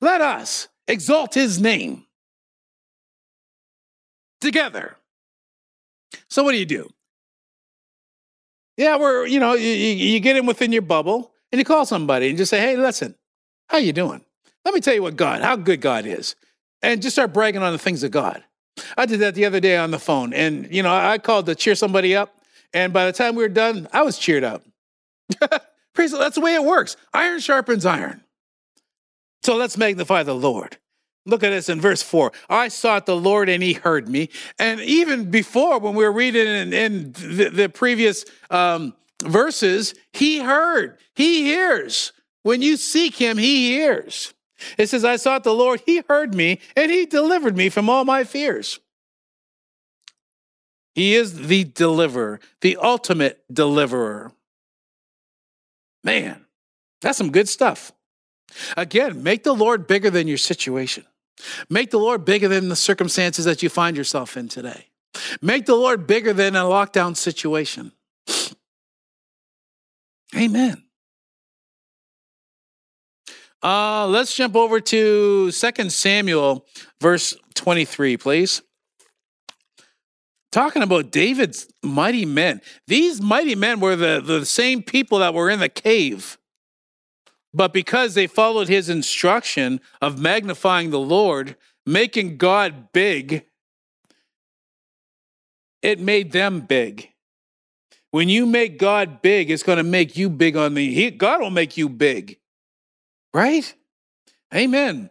Let 0.00 0.20
us 0.20 0.68
exalt 0.86 1.34
his 1.34 1.60
name 1.60 2.06
together. 4.40 4.96
So 6.28 6.42
what 6.42 6.52
do 6.52 6.58
you 6.58 6.66
do? 6.66 6.88
Yeah, 8.76 8.96
we're, 8.96 9.26
you 9.26 9.40
know, 9.40 9.54
you, 9.54 9.68
you 9.68 10.20
get 10.20 10.36
in 10.36 10.46
within 10.46 10.70
your 10.70 10.82
bubble 10.82 11.32
and 11.50 11.58
you 11.58 11.64
call 11.64 11.84
somebody 11.84 12.28
and 12.28 12.38
just 12.38 12.50
say, 12.50 12.60
hey, 12.60 12.76
listen, 12.76 13.16
how 13.68 13.78
you 13.78 13.92
doing? 13.92 14.24
Let 14.68 14.74
me 14.74 14.82
tell 14.82 14.92
you 14.92 15.02
what 15.02 15.16
God, 15.16 15.40
how 15.40 15.56
good 15.56 15.80
God 15.80 16.04
is. 16.04 16.36
And 16.82 17.00
just 17.00 17.14
start 17.14 17.32
bragging 17.32 17.62
on 17.62 17.72
the 17.72 17.78
things 17.78 18.02
of 18.02 18.10
God. 18.10 18.44
I 18.98 19.06
did 19.06 19.20
that 19.20 19.34
the 19.34 19.46
other 19.46 19.60
day 19.60 19.78
on 19.78 19.92
the 19.92 19.98
phone. 19.98 20.34
And, 20.34 20.68
you 20.70 20.82
know, 20.82 20.94
I 20.94 21.16
called 21.16 21.46
to 21.46 21.54
cheer 21.54 21.74
somebody 21.74 22.14
up. 22.14 22.34
And 22.74 22.92
by 22.92 23.06
the 23.06 23.12
time 23.12 23.34
we 23.34 23.42
were 23.42 23.48
done, 23.48 23.88
I 23.94 24.02
was 24.02 24.18
cheered 24.18 24.44
up. 24.44 24.66
Praise 25.94 26.12
That's 26.12 26.34
the 26.34 26.42
way 26.42 26.54
it 26.54 26.62
works. 26.62 26.98
Iron 27.14 27.40
sharpens 27.40 27.86
iron. 27.86 28.22
So 29.42 29.56
let's 29.56 29.78
magnify 29.78 30.24
the 30.24 30.34
Lord. 30.34 30.76
Look 31.24 31.42
at 31.42 31.48
this 31.48 31.70
in 31.70 31.80
verse 31.80 32.02
4. 32.02 32.30
I 32.50 32.68
sought 32.68 33.06
the 33.06 33.16
Lord 33.16 33.48
and 33.48 33.62
he 33.62 33.72
heard 33.72 34.06
me. 34.06 34.28
And 34.58 34.80
even 34.82 35.30
before, 35.30 35.78
when 35.78 35.94
we 35.94 36.04
were 36.04 36.12
reading 36.12 36.46
in, 36.46 36.72
in 36.74 37.12
the, 37.12 37.48
the, 37.48 37.68
previous 37.70 38.26
um, 38.50 38.94
verses, 39.24 39.94
he 40.12 40.40
heard. 40.40 40.98
He 41.14 41.44
hears. 41.44 42.12
When 42.42 42.60
you 42.60 42.76
seek 42.76 43.14
him, 43.14 43.38
he 43.38 43.70
hears. 43.70 44.34
It 44.76 44.88
says, 44.88 45.04
I 45.04 45.16
sought 45.16 45.44
the 45.44 45.54
Lord, 45.54 45.82
he 45.86 46.02
heard 46.08 46.34
me, 46.34 46.60
and 46.76 46.90
he 46.90 47.06
delivered 47.06 47.56
me 47.56 47.68
from 47.68 47.88
all 47.88 48.04
my 48.04 48.24
fears. 48.24 48.80
He 50.94 51.14
is 51.14 51.46
the 51.46 51.64
deliverer, 51.64 52.40
the 52.60 52.76
ultimate 52.76 53.44
deliverer. 53.52 54.32
Man, 56.02 56.44
that's 57.00 57.18
some 57.18 57.30
good 57.30 57.48
stuff. 57.48 57.92
Again, 58.76 59.22
make 59.22 59.44
the 59.44 59.52
Lord 59.52 59.86
bigger 59.86 60.10
than 60.10 60.26
your 60.26 60.38
situation. 60.38 61.04
Make 61.70 61.90
the 61.90 61.98
Lord 61.98 62.24
bigger 62.24 62.48
than 62.48 62.68
the 62.68 62.76
circumstances 62.76 63.44
that 63.44 63.62
you 63.62 63.68
find 63.68 63.96
yourself 63.96 64.36
in 64.36 64.48
today. 64.48 64.88
Make 65.40 65.66
the 65.66 65.76
Lord 65.76 66.06
bigger 66.06 66.32
than 66.32 66.56
a 66.56 66.64
lockdown 66.64 67.16
situation. 67.16 67.92
Amen. 70.36 70.87
Uh, 73.62 74.06
let's 74.06 74.34
jump 74.34 74.54
over 74.54 74.80
to 74.80 75.50
Second 75.50 75.92
Samuel, 75.92 76.64
verse 77.00 77.36
23, 77.54 78.16
please. 78.16 78.62
Talking 80.52 80.82
about 80.82 81.10
David's 81.10 81.68
mighty 81.82 82.24
men. 82.24 82.60
These 82.86 83.20
mighty 83.20 83.54
men 83.54 83.80
were 83.80 83.96
the, 83.96 84.22
the 84.24 84.46
same 84.46 84.82
people 84.82 85.18
that 85.18 85.34
were 85.34 85.50
in 85.50 85.60
the 85.60 85.68
cave. 85.68 86.38
But 87.52 87.72
because 87.72 88.14
they 88.14 88.26
followed 88.26 88.68
his 88.68 88.88
instruction 88.88 89.80
of 90.00 90.18
magnifying 90.20 90.90
the 90.90 91.00
Lord, 91.00 91.56
making 91.84 92.36
God 92.36 92.92
big, 92.92 93.44
it 95.82 95.98
made 95.98 96.32
them 96.32 96.60
big. 96.60 97.08
When 98.10 98.28
you 98.28 98.46
make 98.46 98.78
God 98.78 99.20
big, 99.20 99.50
it's 99.50 99.62
going 99.62 99.76
to 99.78 99.82
make 99.82 100.16
you 100.16 100.30
big 100.30 100.56
on 100.56 100.74
the. 100.74 100.94
He, 100.94 101.10
God 101.10 101.40
will 101.40 101.50
make 101.50 101.76
you 101.76 101.88
big. 101.88 102.38
Right? 103.38 103.72
Amen. 104.52 105.10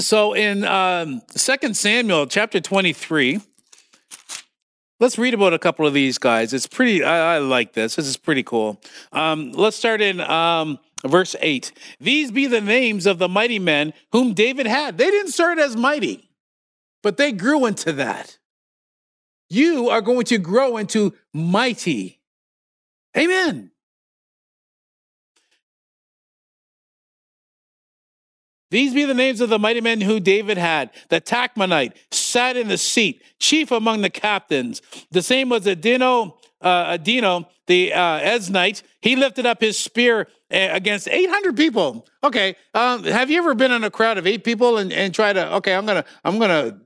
So 0.00 0.32
in 0.32 0.64
um, 0.64 1.22
2 1.36 1.72
Samuel 1.72 2.26
chapter 2.26 2.60
23, 2.60 3.40
let's 4.98 5.16
read 5.16 5.32
about 5.32 5.54
a 5.54 5.58
couple 5.60 5.86
of 5.86 5.94
these 5.94 6.18
guys. 6.18 6.52
It's 6.52 6.66
pretty, 6.66 7.04
I, 7.04 7.36
I 7.36 7.38
like 7.38 7.74
this. 7.74 7.94
This 7.94 8.08
is 8.08 8.16
pretty 8.16 8.42
cool. 8.42 8.80
Um, 9.12 9.52
let's 9.52 9.76
start 9.76 10.00
in 10.00 10.20
um, 10.20 10.80
verse 11.06 11.36
8. 11.38 11.70
These 12.00 12.32
be 12.32 12.48
the 12.48 12.60
names 12.60 13.06
of 13.06 13.18
the 13.18 13.28
mighty 13.28 13.60
men 13.60 13.92
whom 14.10 14.34
David 14.34 14.66
had. 14.66 14.98
They 14.98 15.12
didn't 15.12 15.30
start 15.30 15.60
as 15.60 15.76
mighty, 15.76 16.28
but 17.04 17.18
they 17.18 17.30
grew 17.30 17.66
into 17.66 17.92
that. 17.92 18.36
You 19.48 19.90
are 19.90 20.00
going 20.00 20.24
to 20.24 20.38
grow 20.38 20.76
into 20.76 21.14
mighty. 21.32 22.20
Amen. 23.16 23.70
These 28.70 28.94
be 28.94 29.04
the 29.04 29.14
names 29.14 29.40
of 29.40 29.48
the 29.48 29.58
mighty 29.58 29.80
men 29.80 30.00
who 30.00 30.20
David 30.20 30.58
had. 30.58 30.90
The 31.08 31.20
Tachmonite 31.20 31.92
sat 32.10 32.56
in 32.56 32.68
the 32.68 32.78
seat, 32.78 33.22
chief 33.38 33.70
among 33.70 34.02
the 34.02 34.10
captains. 34.10 34.80
The 35.10 35.22
same 35.22 35.48
was 35.48 35.66
Adino, 35.66 36.34
uh, 36.60 36.96
Adino 36.96 37.46
the 37.70 37.92
uh, 37.92 38.18
Eznite. 38.20 38.82
He 39.00 39.14
lifted 39.14 39.46
up 39.46 39.60
his 39.60 39.78
spear 39.78 40.26
uh, 40.52 40.68
against 40.72 41.06
800 41.08 41.56
people. 41.56 42.04
Okay, 42.22 42.56
um, 42.74 43.04
have 43.04 43.30
you 43.30 43.38
ever 43.38 43.54
been 43.54 43.70
in 43.70 43.84
a 43.84 43.90
crowd 43.90 44.18
of 44.18 44.26
eight 44.26 44.42
people 44.42 44.76
and, 44.76 44.92
and 44.92 45.14
try 45.14 45.32
to? 45.32 45.54
Okay, 45.54 45.74
I'm 45.74 45.86
gonna, 45.86 46.04
I'm 46.24 46.38
gonna, 46.40 46.80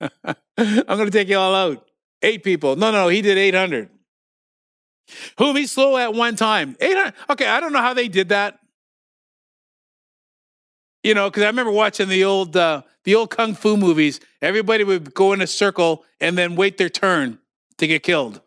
I'm 0.58 0.84
gonna 0.86 1.10
take 1.10 1.28
you 1.28 1.38
all 1.38 1.54
out. 1.54 1.86
Eight 2.20 2.44
people. 2.44 2.76
No, 2.76 2.90
no, 2.90 3.08
he 3.08 3.22
did 3.22 3.38
800. 3.38 3.88
Whom 5.38 5.56
he 5.56 5.66
slew 5.66 5.96
at 5.96 6.12
one 6.12 6.36
time. 6.36 6.76
800. 6.78 7.14
Okay, 7.30 7.46
I 7.46 7.60
don't 7.60 7.72
know 7.72 7.80
how 7.80 7.94
they 7.94 8.08
did 8.08 8.28
that. 8.28 8.58
You 11.06 11.14
know, 11.14 11.30
because 11.30 11.44
I 11.44 11.46
remember 11.46 11.70
watching 11.70 12.08
the 12.08 12.24
old 12.24 12.56
uh, 12.56 12.82
the 13.04 13.14
old 13.14 13.30
kung 13.30 13.54
fu 13.54 13.76
movies. 13.76 14.18
Everybody 14.42 14.82
would 14.82 15.14
go 15.14 15.32
in 15.32 15.40
a 15.40 15.46
circle 15.46 16.04
and 16.20 16.36
then 16.36 16.56
wait 16.56 16.78
their 16.78 16.88
turn 16.88 17.38
to 17.78 17.86
get 17.86 18.02
killed. 18.02 18.40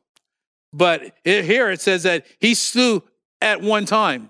But 0.73 1.13
it, 1.23 1.45
here 1.45 1.71
it 1.71 1.79
says 1.79 2.03
that 2.03 2.25
he 2.37 2.53
slew 2.53 3.01
at 3.39 3.61
one 3.61 3.85
time. 3.85 4.29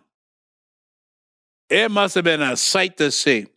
It 1.71 1.89
must 1.89 2.13
have 2.13 2.23
been 2.23 2.43
a 2.43 2.55
sight 2.55 2.97
to 2.97 3.09
see. 3.09 3.47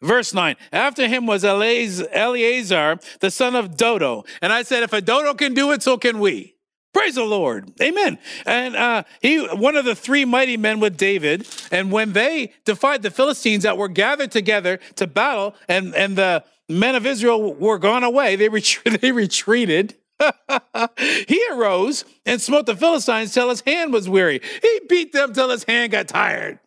Verse 0.00 0.32
9, 0.32 0.56
after 0.72 1.06
him 1.06 1.26
was 1.26 1.44
Eleazar, 1.44 2.98
the 3.20 3.30
son 3.30 3.54
of 3.54 3.76
Dodo. 3.76 4.24
And 4.40 4.54
I 4.54 4.62
said, 4.62 4.82
if 4.82 4.94
a 4.94 5.02
Dodo 5.02 5.34
can 5.34 5.52
do 5.52 5.70
it, 5.72 5.82
so 5.82 5.98
can 5.98 6.18
we. 6.18 6.54
Praise 6.98 7.14
the 7.14 7.22
Lord. 7.22 7.70
Amen. 7.80 8.18
And 8.44 8.74
uh, 8.74 9.04
he, 9.22 9.38
one 9.38 9.76
of 9.76 9.84
the 9.84 9.94
three 9.94 10.24
mighty 10.24 10.56
men 10.56 10.80
with 10.80 10.96
David, 10.96 11.46
and 11.70 11.92
when 11.92 12.12
they 12.12 12.52
defied 12.64 13.02
the 13.02 13.10
Philistines 13.12 13.62
that 13.62 13.78
were 13.78 13.86
gathered 13.86 14.32
together 14.32 14.80
to 14.96 15.06
battle, 15.06 15.54
and, 15.68 15.94
and 15.94 16.18
the 16.18 16.42
men 16.68 16.96
of 16.96 17.06
Israel 17.06 17.54
were 17.54 17.78
gone 17.78 18.02
away, 18.02 18.34
they, 18.34 18.48
ret- 18.48 18.80
they 19.00 19.12
retreated. 19.12 19.94
he 20.98 21.40
arose 21.52 22.04
and 22.26 22.42
smote 22.42 22.66
the 22.66 22.74
Philistines 22.74 23.32
till 23.32 23.48
his 23.48 23.60
hand 23.60 23.92
was 23.92 24.08
weary. 24.08 24.40
He 24.60 24.80
beat 24.88 25.12
them 25.12 25.32
till 25.32 25.50
his 25.50 25.62
hand 25.62 25.92
got 25.92 26.08
tired. 26.08 26.58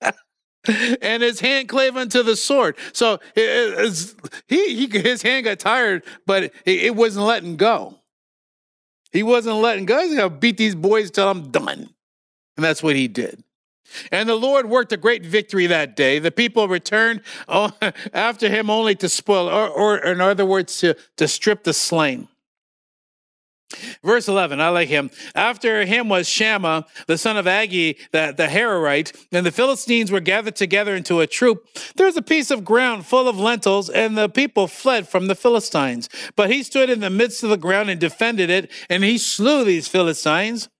and 1.02 1.24
his 1.24 1.40
hand 1.40 1.68
clave 1.68 1.96
unto 1.96 2.22
the 2.22 2.36
sword. 2.36 2.76
So 2.92 3.18
he, 3.34 4.06
he, 4.46 4.86
his 4.86 5.22
hand 5.22 5.46
got 5.46 5.58
tired, 5.58 6.04
but 6.24 6.52
it 6.64 6.94
wasn't 6.94 7.26
letting 7.26 7.56
go. 7.56 7.97
He 9.12 9.22
wasn't 9.22 9.56
letting 9.56 9.86
go. 9.86 10.00
He's 10.00 10.14
going 10.14 10.30
to 10.30 10.36
beat 10.36 10.56
these 10.56 10.74
boys 10.74 11.10
till 11.10 11.28
I'm 11.28 11.50
done. 11.50 11.90
And 12.56 12.64
that's 12.64 12.82
what 12.82 12.96
he 12.96 13.08
did. 13.08 13.42
And 14.12 14.28
the 14.28 14.34
Lord 14.34 14.68
worked 14.68 14.92
a 14.92 14.96
great 14.96 15.24
victory 15.24 15.66
that 15.66 15.96
day. 15.96 16.18
The 16.18 16.30
people 16.30 16.68
returned 16.68 17.22
oh, 17.48 17.72
after 18.12 18.48
him 18.48 18.68
only 18.68 18.94
to 18.96 19.08
spoil, 19.08 19.48
or, 19.48 19.68
or 19.68 19.98
in 19.98 20.20
other 20.20 20.44
words, 20.44 20.76
to, 20.78 20.94
to 21.16 21.28
strip 21.28 21.64
the 21.64 21.72
slain. 21.72 22.28
Verse 24.02 24.28
11, 24.28 24.60
I 24.60 24.70
like 24.70 24.88
him. 24.88 25.10
After 25.34 25.84
him 25.84 26.08
was 26.08 26.28
Shammah, 26.28 26.86
the 27.06 27.18
son 27.18 27.36
of 27.36 27.44
Agee, 27.44 27.98
the, 28.12 28.32
the 28.34 28.46
Hararite, 28.46 29.14
and 29.30 29.44
the 29.44 29.52
Philistines 29.52 30.10
were 30.10 30.20
gathered 30.20 30.56
together 30.56 30.94
into 30.94 31.20
a 31.20 31.26
troop. 31.26 31.66
There 31.96 32.06
was 32.06 32.16
a 32.16 32.22
piece 32.22 32.50
of 32.50 32.64
ground 32.64 33.04
full 33.04 33.28
of 33.28 33.38
lentils, 33.38 33.90
and 33.90 34.16
the 34.16 34.28
people 34.28 34.68
fled 34.68 35.06
from 35.06 35.26
the 35.26 35.34
Philistines. 35.34 36.08
But 36.34 36.50
he 36.50 36.62
stood 36.62 36.88
in 36.88 37.00
the 37.00 37.10
midst 37.10 37.44
of 37.44 37.50
the 37.50 37.58
ground 37.58 37.90
and 37.90 38.00
defended 38.00 38.48
it, 38.48 38.70
and 38.88 39.04
he 39.04 39.18
slew 39.18 39.64
these 39.64 39.86
Philistines. 39.86 40.70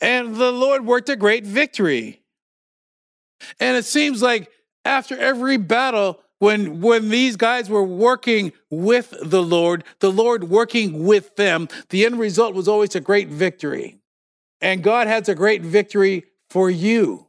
And 0.00 0.36
the 0.36 0.52
Lord 0.52 0.86
worked 0.86 1.08
a 1.08 1.16
great 1.16 1.44
victory. 1.44 2.22
And 3.58 3.76
it 3.76 3.84
seems 3.84 4.22
like 4.22 4.48
after 4.84 5.18
every 5.18 5.56
battle, 5.56 6.20
when 6.38 6.80
when 6.80 7.08
these 7.08 7.36
guys 7.36 7.68
were 7.68 7.84
working 7.84 8.52
with 8.70 9.14
the 9.22 9.42
Lord, 9.42 9.84
the 10.00 10.12
Lord 10.12 10.44
working 10.44 11.04
with 11.04 11.36
them, 11.36 11.68
the 11.90 12.04
end 12.04 12.18
result 12.18 12.54
was 12.54 12.68
always 12.68 12.94
a 12.94 13.00
great 13.00 13.28
victory. 13.28 13.98
And 14.60 14.82
God 14.82 15.06
has 15.06 15.28
a 15.28 15.34
great 15.34 15.62
victory 15.62 16.24
for 16.50 16.68
you. 16.70 17.26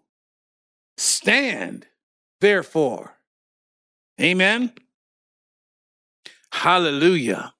Stand, 0.97 1.85
therefore. 2.41 3.15
Amen. 4.19 4.73
Hallelujah. 6.51 7.53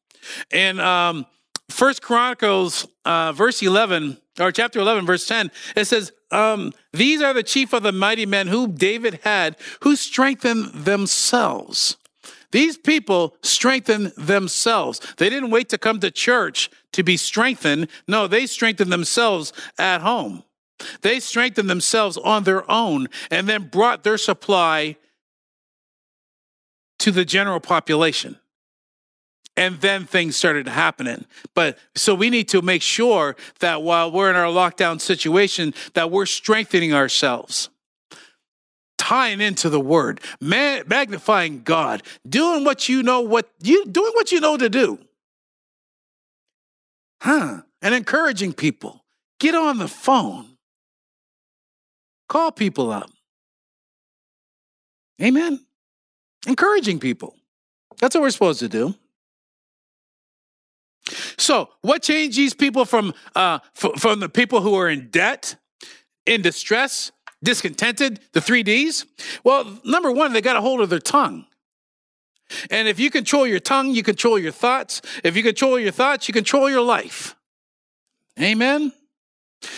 And 0.51 0.81
um 0.81 1.25
First 1.69 2.01
Chronicles, 2.01 2.87
uh, 3.05 3.31
verse 3.31 3.61
11, 3.61 4.17
or 4.39 4.51
chapter 4.51 4.79
11, 4.79 5.05
verse 5.05 5.27
10, 5.27 5.51
it 5.75 5.85
says, 5.85 6.11
um, 6.31 6.73
These 6.93 7.21
are 7.21 7.33
the 7.33 7.43
chief 7.43 7.73
of 7.73 7.83
the 7.83 7.91
mighty 7.91 8.25
men 8.25 8.47
who 8.47 8.67
David 8.67 9.19
had, 9.23 9.57
who 9.81 9.95
strengthened 9.95 10.73
themselves. 10.73 11.97
These 12.51 12.77
people 12.77 13.35
strengthened 13.43 14.13
themselves. 14.17 14.99
They 15.17 15.29
didn't 15.29 15.51
wait 15.51 15.69
to 15.69 15.77
come 15.77 15.99
to 15.99 16.09
church 16.09 16.71
to 16.93 17.03
be 17.03 17.15
strengthened. 17.15 17.89
No, 18.07 18.27
they 18.27 18.47
strengthened 18.47 18.91
themselves 18.91 19.53
at 19.77 20.01
home. 20.01 20.43
They 21.01 21.19
strengthened 21.19 21.69
themselves 21.69 22.17
on 22.17 22.43
their 22.43 22.69
own 22.69 23.07
and 23.29 23.47
then 23.47 23.67
brought 23.67 24.03
their 24.03 24.17
supply 24.17 24.95
to 26.99 27.11
the 27.11 27.25
general 27.25 27.59
population 27.59 28.39
and 29.59 29.81
then 29.81 30.05
things 30.05 30.37
started 30.37 30.69
happening. 30.69 31.25
But 31.53 31.77
so 31.93 32.15
we 32.15 32.29
need 32.29 32.47
to 32.49 32.61
make 32.61 32.81
sure 32.81 33.35
that 33.59 33.83
while 33.83 34.09
we're 34.09 34.29
in 34.29 34.37
our 34.37 34.45
lockdown 34.45 35.01
situation 35.01 35.73
that 35.95 36.09
we're 36.09 36.25
strengthening 36.25 36.93
ourselves. 36.93 37.69
Tying 38.97 39.41
into 39.41 39.69
the 39.69 39.79
word 39.79 40.21
magnifying 40.39 41.63
god 41.63 42.03
doing 42.27 42.63
what 42.63 42.89
you 42.89 43.01
know 43.01 43.21
what 43.21 43.49
you 43.61 43.85
doing 43.85 44.11
what 44.13 44.31
you 44.31 44.39
know 44.39 44.55
to 44.55 44.69
do. 44.69 44.99
Huh 47.21 47.61
and 47.81 47.95
encouraging 47.95 48.53
people. 48.53 49.03
Get 49.39 49.55
on 49.55 49.77
the 49.77 49.87
phone. 49.87 50.57
Call 52.27 52.51
people 52.51 52.91
up. 52.91 53.09
Amen. 55.21 55.65
Encouraging 56.45 56.99
people. 56.99 57.35
That's 57.99 58.15
what 58.15 58.21
we're 58.21 58.29
supposed 58.31 58.59
to 58.59 58.69
do 58.69 58.95
so, 61.37 61.69
what 61.81 62.03
changed 62.03 62.37
these 62.37 62.53
people 62.53 62.85
from 62.85 63.13
uh, 63.35 63.59
f- 63.75 63.99
from 63.99 64.19
the 64.19 64.29
people 64.29 64.61
who 64.61 64.75
are 64.75 64.89
in 64.89 65.09
debt, 65.09 65.55
in 66.25 66.41
distress, 66.41 67.11
discontented, 67.43 68.19
the 68.33 68.41
three 68.41 68.63
Ds? 68.63 69.05
Well, 69.43 69.79
number 69.83 70.11
one, 70.11 70.33
they 70.33 70.41
got 70.41 70.55
a 70.55 70.61
hold 70.61 70.81
of 70.81 70.89
their 70.89 70.99
tongue. 70.99 71.45
And 72.71 72.87
if 72.87 72.99
you 72.99 73.11
control 73.11 73.45
your 73.45 73.59
tongue, 73.59 73.91
you 73.91 74.03
control 74.03 74.39
your 74.39 74.51
thoughts. 74.51 75.01
If 75.23 75.35
you 75.35 75.43
control 75.43 75.79
your 75.79 75.91
thoughts, 75.91 76.27
you 76.27 76.33
control 76.33 76.69
your 76.69 76.81
life. 76.81 77.35
Amen. 78.39 78.91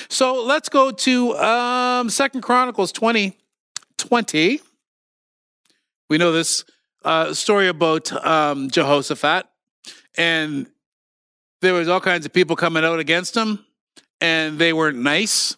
So 0.09 0.43
let's 0.43 0.69
go 0.69 0.91
to 0.91 1.35
um, 1.37 2.09
Second 2.09 2.41
Chronicles 2.41 2.91
20, 2.91 3.37
20. 3.97 4.61
We 6.09 6.17
know 6.17 6.31
this 6.31 6.63
uh, 7.03 7.33
story 7.33 7.67
about 7.67 8.11
um, 8.25 8.69
Jehoshaphat, 8.69 9.47
and 10.17 10.67
there 11.61 11.73
was 11.73 11.87
all 11.87 12.01
kinds 12.01 12.25
of 12.25 12.33
people 12.33 12.55
coming 12.55 12.83
out 12.83 12.99
against 12.99 13.35
him, 13.35 13.65
and 14.19 14.59
they 14.59 14.73
weren't 14.73 14.97
nice. 14.97 15.55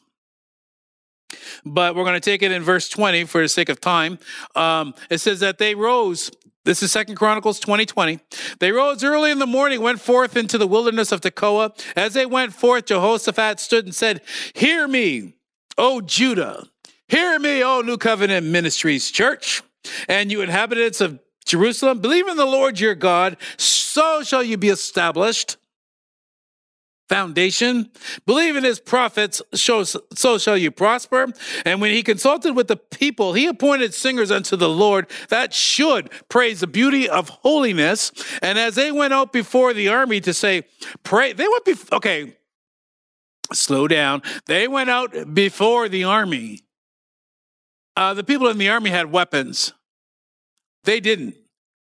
But 1.66 1.96
we're 1.96 2.04
going 2.04 2.20
to 2.20 2.20
take 2.20 2.44
it 2.44 2.52
in 2.52 2.62
verse 2.62 2.90
20 2.90 3.24
for 3.26 3.42
the 3.42 3.48
sake 3.48 3.70
of 3.70 3.82
time. 3.82 4.20
Um, 4.56 4.94
it 5.10 5.20
says 5.20 5.40
that 5.40 5.58
they 5.58 5.76
rose. 5.76 6.30
This 6.66 6.84
is 6.84 6.92
Second 6.92 7.16
Chronicles 7.16 7.60
2020. 7.60 8.18
20. 8.18 8.56
They 8.60 8.72
rose 8.72 9.04
early 9.04 9.32
in 9.32 9.40
the 9.40 9.48
morning, 9.48 9.82
went 9.82 10.00
forth 10.00 10.38
into 10.38 10.58
the 10.58 10.68
wilderness 10.68 11.12
of 11.12 11.22
Tekoa. 11.22 11.72
As 11.96 12.14
they 12.14 12.26
went 12.26 12.54
forth, 12.54 12.86
Jehoshaphat 12.86 13.60
stood 13.60 13.86
and 13.86 13.96
said, 13.96 14.22
Hear 14.54 14.88
me, 14.88 15.34
O 15.78 16.02
Judah. 16.02 16.68
Hear 17.08 17.40
me, 17.40 17.64
O 17.64 17.82
New 17.82 17.98
Covenant 17.98 18.46
Ministries 18.46 19.12
Church, 19.12 19.62
and 20.08 20.32
you 20.32 20.42
inhabitants 20.42 21.02
of 21.02 21.20
Jerusalem. 21.46 22.00
Believe 22.00 22.28
in 22.28 22.38
the 22.38 22.46
Lord 22.46 22.80
your 22.80 22.96
God, 22.96 23.38
so 23.58 24.24
shall 24.24 24.44
you 24.44 24.58
be 24.58 24.70
established 24.70 25.58
foundation. 27.10 27.90
Believe 28.26 28.56
in 28.56 28.64
his 28.64 28.80
prophets, 28.80 29.42
so, 29.54 29.84
so 29.84 30.38
shall 30.38 30.58
you 30.58 30.72
prosper. 30.72 31.28
And 31.66 31.82
when 31.82 31.92
he 31.92 32.04
consulted 32.04 32.56
with 32.56 32.68
the 32.68 32.78
people, 32.78 33.34
he 33.34 33.46
appointed 33.48 33.94
singers 33.94 34.32
unto 34.32 34.56
the 34.56 34.70
Lord 34.70 35.08
that 35.30 35.54
should 35.54 36.10
praise 36.30 36.62
the 36.62 36.68
beauty 36.68 37.10
of 37.10 37.30
holiness. 37.30 38.12
And 38.42 38.58
as 38.58 38.76
they 38.76 38.92
went 38.92 39.14
out 39.14 39.34
before 39.34 39.74
the 39.74 39.90
army 39.90 40.22
to 40.22 40.34
say, 40.34 40.64
pray, 41.04 41.34
they 41.34 41.48
went 41.48 41.66
before, 41.66 41.98
okay, 41.98 42.36
slow 43.52 43.88
down. 43.88 44.22
They 44.46 44.68
went 44.68 44.90
out 44.90 45.34
before 45.34 45.90
the 45.90 46.06
army. 46.06 46.62
Uh, 47.96 48.14
the 48.14 48.24
people 48.24 48.48
in 48.48 48.58
the 48.58 48.70
army 48.70 48.90
had 48.90 49.12
weapons. 49.12 49.74
They 50.84 51.00
didn't. 51.00 51.36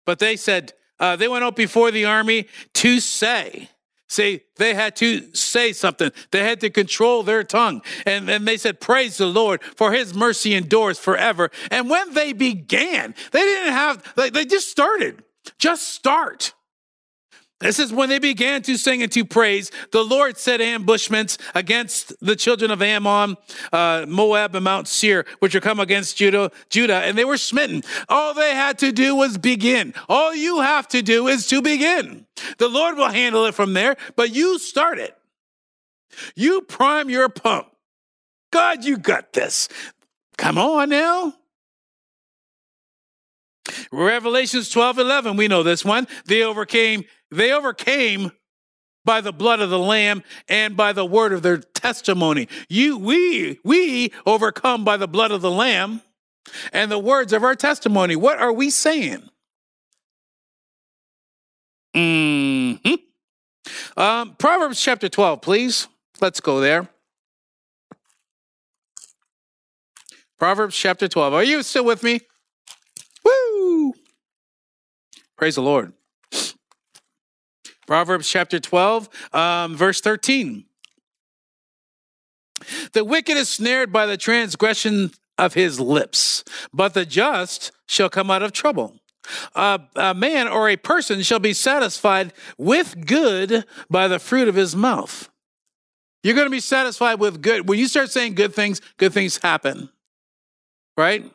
But 0.07 0.21
they 0.21 0.37
said, 0.37 0.73
uh, 1.01 1.16
they 1.16 1.29
went 1.29 1.44
out 1.44 1.57
before 1.57 1.90
the 1.90 2.05
army 2.05 2.47
to 2.75 3.01
say, 3.01 3.68
See, 4.09 4.40
they 4.57 4.73
had 4.73 4.97
to 4.97 5.35
say 5.35 5.73
something. 5.73 6.11
They 6.31 6.42
had 6.42 6.61
to 6.61 6.71
control 6.71 7.23
their 7.23 7.44
tongue. 7.44 7.83
And 8.07 8.27
then 8.27 8.47
they 8.47 8.57
said, 8.57 8.81
Praise 8.81 9.18
the 9.18 9.27
Lord, 9.27 9.62
for 9.62 9.92
his 9.92 10.14
mercy 10.14 10.55
endures 10.55 10.99
forever. 10.99 11.51
And 11.71 11.90
when 11.90 12.14
they 12.14 12.33
began, 12.33 13.14
they 13.33 13.40
didn't 13.40 13.73
have, 13.73 14.14
they 14.16 14.47
just 14.47 14.71
started. 14.71 15.23
Just 15.59 15.90
start. 15.90 16.55
This 17.61 17.81
is 17.81 17.92
when 17.92 18.09
they 18.09 18.21
began 18.21 18.62
to 18.62 18.77
sing 18.77 19.03
and 19.03 19.11
to 19.12 19.25
praise. 19.25 19.73
The 19.90 20.05
Lord 20.05 20.38
set 20.38 20.61
ambushments 20.61 21.38
against 21.57 22.12
the 22.21 22.37
children 22.37 22.71
of 22.71 22.81
Ammon, 22.81 23.37
uh, 23.73 24.07
Moab, 24.09 24.55
and 24.55 24.64
Mount 24.64 24.87
Seir, 24.87 25.27
which 25.40 25.57
are 25.57 25.61
come 25.61 25.81
against 25.81 26.16
Judah, 26.16 26.53
Judah, 26.71 26.99
and 26.99 27.18
they 27.18 27.25
were 27.25 27.37
smitten. 27.37 27.83
All 28.09 28.33
they 28.33 28.55
had 28.55 28.79
to 28.79 28.92
do 28.92 29.16
was 29.16 29.38
begin. 29.38 29.92
All 30.09 30.35
you 30.35 30.61
have 30.61 30.87
to 30.88 31.03
do 31.03 31.27
is 31.27 31.49
to 31.49 31.61
begin. 31.61 32.27
The 32.59 32.68
Lord 32.68 32.97
will 32.97 33.11
handle 33.11 33.44
it 33.47 33.55
from 33.55 33.73
there, 33.73 33.97
but 34.14 34.33
you 34.33 34.61
start 34.61 35.01
it. 35.01 35.16
You 36.37 36.61
prime 36.61 37.11
your 37.11 37.29
pump. 37.29 37.68
God, 38.53 38.85
you 38.85 38.99
got 38.99 39.33
this. 39.33 39.68
Come 40.37 40.59
on 40.59 40.90
now. 40.90 41.35
Revelations 43.92 44.70
12 44.70 44.98
11, 44.98 45.37
we 45.37 45.48
know 45.48 45.62
this 45.62 45.85
one. 45.85 46.07
They 46.26 46.42
overcame 46.42 47.04
they 47.31 47.52
overcame 47.52 48.33
by 49.04 49.20
the 49.20 49.33
blood 49.33 49.61
of 49.61 49.70
the 49.70 49.78
lamb 49.78 50.22
and 50.48 50.76
by 50.76 50.92
the 50.92 51.04
word 51.04 51.33
of 51.33 51.42
their 51.42 51.59
testimony. 51.59 52.48
You, 52.68 52.98
we, 52.98 53.59
we 53.64 54.12
overcome 54.26 54.85
by 54.85 54.96
the 54.98 55.09
blood 55.09 55.31
of 55.31 55.40
the 55.40 55.50
lamb 55.50 56.02
and 56.72 56.90
the 56.90 56.98
words 56.98 57.33
of 57.33 57.42
our 57.42 57.54
testimony. 57.54 58.16
What 58.16 58.38
are 58.38 58.52
we 58.52 58.70
saying? 58.70 59.28
hmm 61.94 62.74
Um, 63.96 64.37
Proverbs 64.38 64.81
chapter 64.81 65.09
12, 65.09 65.40
please. 65.40 65.88
Let's 66.20 66.40
go 66.40 66.61
there. 66.61 66.88
Proverbs 70.38 70.76
chapter 70.76 71.09
12. 71.09 71.35
Are 71.35 71.42
you 71.42 71.62
still 71.62 71.85
with 71.85 72.02
me? 72.02 72.20
Praise 75.37 75.54
the 75.54 75.62
Lord. 75.62 75.92
Proverbs 77.87 78.28
chapter 78.28 78.61
12, 78.61 79.09
um, 79.33 79.76
verse 79.76 80.00
13. 80.00 80.64
The 82.92 83.04
wicked 83.04 83.37
is 83.37 83.48
snared 83.48 83.92
by 83.92 84.07
the 84.07 84.16
transgression 84.16 85.12
of 85.38 85.54
his 85.54 85.81
lips, 85.81 86.44
but 86.72 86.94
the 86.94 87.07
just 87.07 87.70
shall 87.87 88.11
come 88.11 88.31
out 88.31 88.42
of 88.42 88.52
trouble. 88.52 88.96
A 89.54 90.14
man 90.14 90.48
or 90.48 90.68
a 90.68 90.76
person 90.76 91.22
shall 91.22 91.38
be 91.38 91.52
satisfied 91.52 92.33
with 92.57 93.07
good 93.07 93.64
by 93.88 94.09
the 94.09 94.18
fruit 94.18 94.48
of 94.48 94.54
his 94.54 94.74
mouth. 94.74 95.28
You're 96.22 96.35
going 96.35 96.46
to 96.46 96.50
be 96.50 96.61
satisfied 96.61 97.20
with 97.20 97.40
good. 97.42 97.68
When 97.68 97.78
you 97.78 97.87
start 97.88 98.11
saying 98.11 98.35
good 98.35 98.54
things, 98.54 98.81
good 98.96 99.12
things 99.12 99.38
happen. 99.38 99.90
Right? 100.96 101.31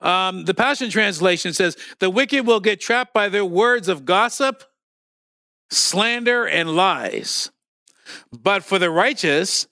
Um, 0.00 0.44
the 0.44 0.54
Passion 0.54 0.90
Translation 0.90 1.52
says, 1.52 1.76
The 1.98 2.10
wicked 2.10 2.46
will 2.46 2.60
get 2.60 2.80
trapped 2.80 3.12
by 3.12 3.28
their 3.28 3.44
words 3.44 3.88
of 3.88 4.04
gossip 4.04 4.64
slander, 5.70 6.46
and 6.46 6.74
lies. 6.74 7.50
But 8.32 8.64
for 8.64 8.78
the 8.78 8.90
righteous, 8.90 9.66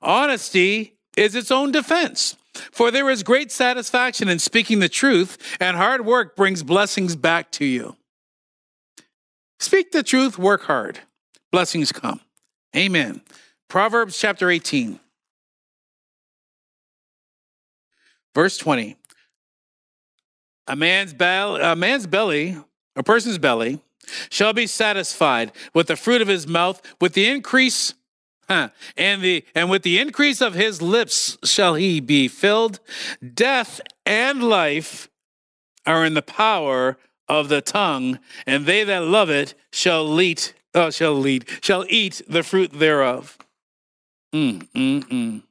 honesty 0.00 0.94
is 1.16 1.34
its 1.34 1.50
own 1.50 1.72
defense. 1.72 2.36
For 2.72 2.90
there 2.90 3.10
is 3.10 3.22
great 3.22 3.52
satisfaction 3.52 4.28
in 4.28 4.38
speaking 4.38 4.78
the 4.78 4.88
truth, 4.88 5.56
and 5.60 5.76
hard 5.76 6.06
work 6.06 6.36
brings 6.36 6.62
blessings 6.62 7.14
back 7.14 7.50
to 7.52 7.64
you. 7.64 7.96
Speak 9.58 9.92
the 9.92 10.02
truth, 10.02 10.38
work 10.38 10.62
hard. 10.62 11.00
Blessings 11.52 11.92
come. 11.92 12.20
Amen. 12.74 13.20
Proverbs 13.68 14.18
chapter 14.18 14.50
18, 14.50 15.00
verse 18.34 18.56
20. 18.58 18.96
A 20.68 20.76
man's, 20.76 21.12
be- 21.12 21.24
a 21.24 21.76
man's 21.76 22.06
belly, 22.06 22.56
a 22.96 23.02
person's 23.02 23.38
belly, 23.38 23.80
shall 24.30 24.52
be 24.52 24.66
satisfied 24.66 25.52
with 25.74 25.88
the 25.88 25.96
fruit 25.96 26.22
of 26.22 26.28
his 26.28 26.46
mouth, 26.46 26.80
with 27.00 27.14
the 27.14 27.28
increase 27.28 27.94
Huh. 28.48 28.68
And 28.96 29.22
the 29.22 29.44
and 29.56 29.70
with 29.70 29.82
the 29.82 29.98
increase 29.98 30.40
of 30.40 30.54
his 30.54 30.80
lips 30.80 31.36
shall 31.42 31.74
he 31.74 31.98
be 31.98 32.28
filled. 32.28 32.78
Death 33.34 33.80
and 34.04 34.42
life 34.42 35.08
are 35.84 36.04
in 36.04 36.14
the 36.14 36.22
power 36.22 36.96
of 37.28 37.48
the 37.48 37.60
tongue, 37.60 38.20
and 38.46 38.64
they 38.64 38.84
that 38.84 39.02
love 39.02 39.30
it 39.30 39.54
shall 39.72 40.06
lead, 40.06 40.42
uh, 40.74 40.90
shall 40.92 41.14
lead, 41.14 41.44
shall 41.60 41.84
eat 41.88 42.22
the 42.28 42.44
fruit 42.44 42.72
thereof. 42.72 43.36
Mm, 44.32 44.68
mm, 44.72 45.04
mm. 45.04 45.42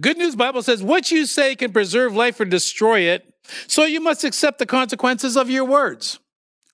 Good 0.00 0.18
News 0.18 0.36
Bible 0.36 0.62
says, 0.62 0.82
What 0.82 1.10
you 1.10 1.24
say 1.24 1.54
can 1.54 1.72
preserve 1.72 2.14
life 2.14 2.38
or 2.40 2.44
destroy 2.44 3.00
it, 3.00 3.29
so 3.66 3.84
you 3.84 4.00
must 4.00 4.24
accept 4.24 4.58
the 4.58 4.66
consequences 4.66 5.36
of 5.36 5.50
your 5.50 5.64
words. 5.64 6.18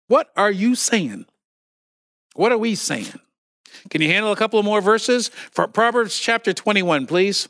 What 0.09 0.31
are 0.37 0.51
you 0.51 0.75
saying? 0.75 1.27
What 2.35 2.53
are 2.53 2.59
we 2.59 2.75
saying? 2.75 3.21
Can 3.91 4.03
you 4.03 4.09
handle 4.09 4.33
a 4.33 4.37
couple 4.37 4.59
of 4.59 4.65
more 4.65 4.81
verses? 4.81 5.29
For 5.51 5.67
Proverbs 5.67 6.19
chapter 6.19 6.53
21, 6.53 7.07
please. 7.07 7.49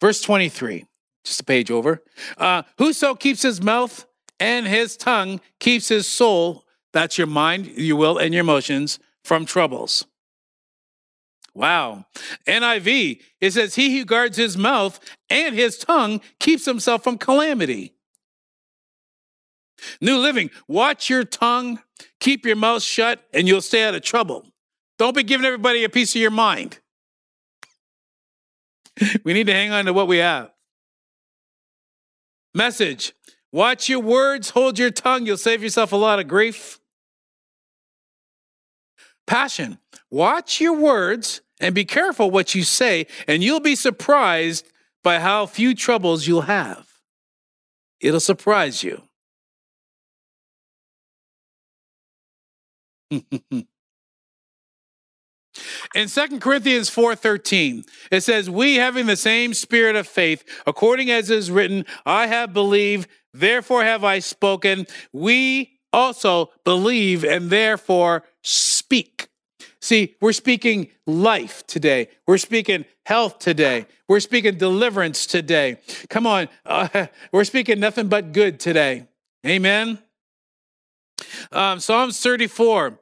Verse 0.00 0.20
23, 0.20 0.86
just 1.24 1.40
a 1.40 1.44
page 1.44 1.70
over. 1.70 2.02
Uh, 2.36 2.62
Whoso 2.78 3.14
keeps 3.14 3.42
his 3.42 3.60
mouth 3.60 4.06
and 4.38 4.66
his 4.66 4.96
tongue 4.96 5.40
keeps 5.58 5.88
his 5.88 6.08
soul, 6.08 6.64
that's 6.92 7.18
your 7.18 7.26
mind, 7.26 7.66
your 7.66 7.96
will, 7.96 8.18
and 8.18 8.32
your 8.32 8.42
emotions, 8.42 8.98
from 9.24 9.44
troubles. 9.44 10.06
Wow. 11.58 12.06
NIV, 12.46 13.20
it 13.40 13.50
says, 13.50 13.74
He 13.74 13.98
who 13.98 14.04
guards 14.04 14.36
his 14.36 14.56
mouth 14.56 15.00
and 15.28 15.56
his 15.56 15.76
tongue 15.76 16.20
keeps 16.38 16.64
himself 16.64 17.02
from 17.02 17.18
calamity. 17.18 17.94
New 20.00 20.18
Living, 20.18 20.50
watch 20.68 21.10
your 21.10 21.24
tongue, 21.24 21.80
keep 22.20 22.46
your 22.46 22.54
mouth 22.54 22.84
shut, 22.84 23.24
and 23.34 23.48
you'll 23.48 23.60
stay 23.60 23.82
out 23.82 23.96
of 23.96 24.02
trouble. 24.02 24.46
Don't 25.00 25.16
be 25.16 25.24
giving 25.24 25.44
everybody 25.44 25.82
a 25.82 25.88
piece 25.88 26.14
of 26.14 26.20
your 26.20 26.30
mind. 26.30 26.78
we 29.24 29.32
need 29.32 29.48
to 29.48 29.52
hang 29.52 29.72
on 29.72 29.86
to 29.86 29.92
what 29.92 30.06
we 30.06 30.18
have. 30.18 30.52
Message 32.54 33.14
Watch 33.50 33.88
your 33.88 34.00
words, 34.00 34.50
hold 34.50 34.78
your 34.78 34.92
tongue, 34.92 35.26
you'll 35.26 35.36
save 35.36 35.64
yourself 35.64 35.90
a 35.90 35.96
lot 35.96 36.20
of 36.20 36.28
grief. 36.28 36.78
Passion 39.26 39.78
Watch 40.08 40.60
your 40.60 40.74
words 40.74 41.40
and 41.60 41.74
be 41.74 41.84
careful 41.84 42.30
what 42.30 42.54
you 42.54 42.62
say, 42.62 43.06
and 43.26 43.42
you'll 43.42 43.60
be 43.60 43.76
surprised 43.76 44.66
by 45.02 45.18
how 45.18 45.46
few 45.46 45.74
troubles 45.74 46.26
you'll 46.26 46.42
have. 46.42 46.86
It'll 48.00 48.20
surprise 48.20 48.82
you. 48.82 49.02
In 55.94 56.08
2 56.08 56.38
Corinthians 56.40 56.90
4:13, 56.90 57.84
it 58.10 58.20
says, 58.22 58.50
"We 58.50 58.76
having 58.76 59.06
the 59.06 59.16
same 59.16 59.54
spirit 59.54 59.96
of 59.96 60.06
faith, 60.06 60.44
according 60.66 61.10
as 61.10 61.30
is 61.30 61.50
written, 61.50 61.84
I 62.04 62.26
have 62.26 62.52
believed, 62.52 63.08
therefore 63.32 63.84
have 63.84 64.04
I 64.04 64.18
spoken. 64.18 64.86
We 65.12 65.80
also 65.92 66.52
believe 66.64 67.24
and 67.24 67.50
therefore 67.50 68.24
speak." 68.42 69.28
See, 69.80 70.16
we're 70.20 70.32
speaking 70.32 70.88
life 71.06 71.66
today. 71.66 72.08
We're 72.26 72.38
speaking 72.38 72.84
health 73.06 73.38
today. 73.38 73.86
We're 74.08 74.20
speaking 74.20 74.58
deliverance 74.58 75.26
today. 75.26 75.78
Come 76.08 76.26
on, 76.26 76.48
uh, 76.66 77.06
we're 77.32 77.44
speaking 77.44 77.78
nothing 77.80 78.08
but 78.08 78.32
good 78.32 78.58
today. 78.58 79.06
Amen. 79.46 79.98
Um, 81.52 81.80
Psalms 81.80 82.20
34, 82.20 82.98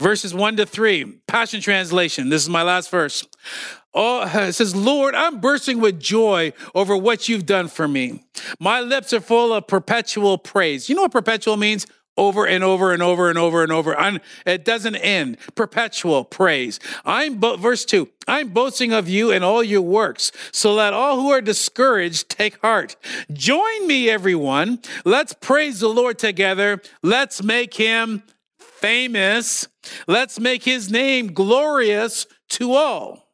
verses 0.00 0.34
1 0.34 0.56
to 0.58 0.66
3, 0.66 1.20
Passion 1.26 1.60
Translation. 1.60 2.28
This 2.28 2.42
is 2.42 2.48
my 2.48 2.62
last 2.62 2.90
verse. 2.90 3.26
Oh, 3.94 4.22
it 4.48 4.52
says, 4.52 4.76
Lord, 4.76 5.14
I'm 5.14 5.40
bursting 5.40 5.80
with 5.80 5.98
joy 5.98 6.52
over 6.74 6.96
what 6.96 7.28
you've 7.28 7.46
done 7.46 7.68
for 7.68 7.88
me. 7.88 8.22
My 8.60 8.80
lips 8.80 9.12
are 9.12 9.20
full 9.20 9.52
of 9.52 9.66
perpetual 9.66 10.38
praise. 10.38 10.88
You 10.88 10.94
know 10.94 11.02
what 11.02 11.12
perpetual 11.12 11.56
means? 11.56 11.86
Over 12.18 12.46
and 12.46 12.62
over 12.62 12.92
and 12.92 13.02
over 13.02 13.30
and 13.30 13.38
over 13.38 13.62
and 13.62 13.72
over. 13.72 13.98
And 13.98 14.20
it 14.44 14.64
doesn't 14.64 14.96
end. 14.96 15.38
Perpetual 15.54 16.24
praise. 16.24 16.80
I'm, 17.04 17.36
bo- 17.36 17.56
verse 17.56 17.84
two, 17.84 18.10
I'm 18.26 18.48
boasting 18.48 18.92
of 18.92 19.08
you 19.08 19.30
and 19.30 19.42
all 19.42 19.62
your 19.62 19.82
works. 19.82 20.32
So 20.52 20.74
let 20.74 20.92
all 20.92 21.20
who 21.20 21.30
are 21.30 21.40
discouraged 21.40 22.28
take 22.28 22.60
heart. 22.60 22.96
Join 23.32 23.86
me, 23.86 24.10
everyone. 24.10 24.80
Let's 25.04 25.32
praise 25.32 25.80
the 25.80 25.88
Lord 25.88 26.18
together. 26.18 26.82
Let's 27.02 27.42
make 27.42 27.74
him 27.74 28.24
famous. 28.58 29.68
Let's 30.06 30.38
make 30.38 30.64
his 30.64 30.90
name 30.90 31.32
glorious 31.32 32.26
to 32.50 32.72
all. 32.72 33.28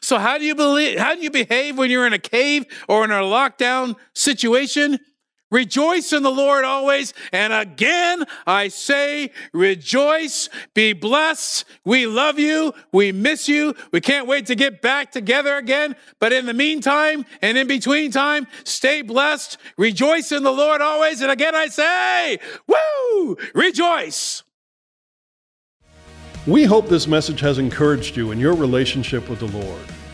So 0.00 0.18
how 0.18 0.38
do 0.38 0.44
you 0.44 0.54
believe, 0.54 0.98
how 0.98 1.14
do 1.14 1.22
you 1.22 1.30
behave 1.30 1.78
when 1.78 1.90
you're 1.90 2.06
in 2.06 2.12
a 2.12 2.18
cave 2.18 2.66
or 2.88 3.04
in 3.04 3.10
a 3.10 3.14
lockdown 3.14 3.96
situation? 4.14 4.98
Rejoice 5.50 6.12
in 6.12 6.22
the 6.22 6.30
Lord 6.30 6.64
always. 6.64 7.12
And 7.32 7.52
again, 7.52 8.24
I 8.46 8.68
say, 8.68 9.32
rejoice, 9.52 10.48
be 10.74 10.92
blessed. 10.92 11.64
We 11.84 12.06
love 12.06 12.38
you. 12.38 12.72
We 12.92 13.12
miss 13.12 13.48
you. 13.48 13.74
We 13.92 14.00
can't 14.00 14.26
wait 14.26 14.46
to 14.46 14.54
get 14.54 14.80
back 14.80 15.10
together 15.10 15.56
again. 15.56 15.96
But 16.20 16.32
in 16.32 16.46
the 16.46 16.54
meantime 16.54 17.26
and 17.42 17.58
in 17.58 17.66
between 17.66 18.10
time, 18.12 18.46
stay 18.64 19.02
blessed. 19.02 19.58
Rejoice 19.76 20.32
in 20.32 20.42
the 20.42 20.52
Lord 20.52 20.80
always. 20.80 21.20
And 21.20 21.30
again, 21.30 21.54
I 21.54 21.66
say, 21.66 22.38
woo, 22.66 23.36
rejoice. 23.54 24.44
We 26.46 26.64
hope 26.64 26.88
this 26.88 27.06
message 27.06 27.40
has 27.40 27.58
encouraged 27.58 28.16
you 28.16 28.30
in 28.30 28.38
your 28.38 28.54
relationship 28.54 29.28
with 29.28 29.40
the 29.40 29.48
Lord. 29.48 29.84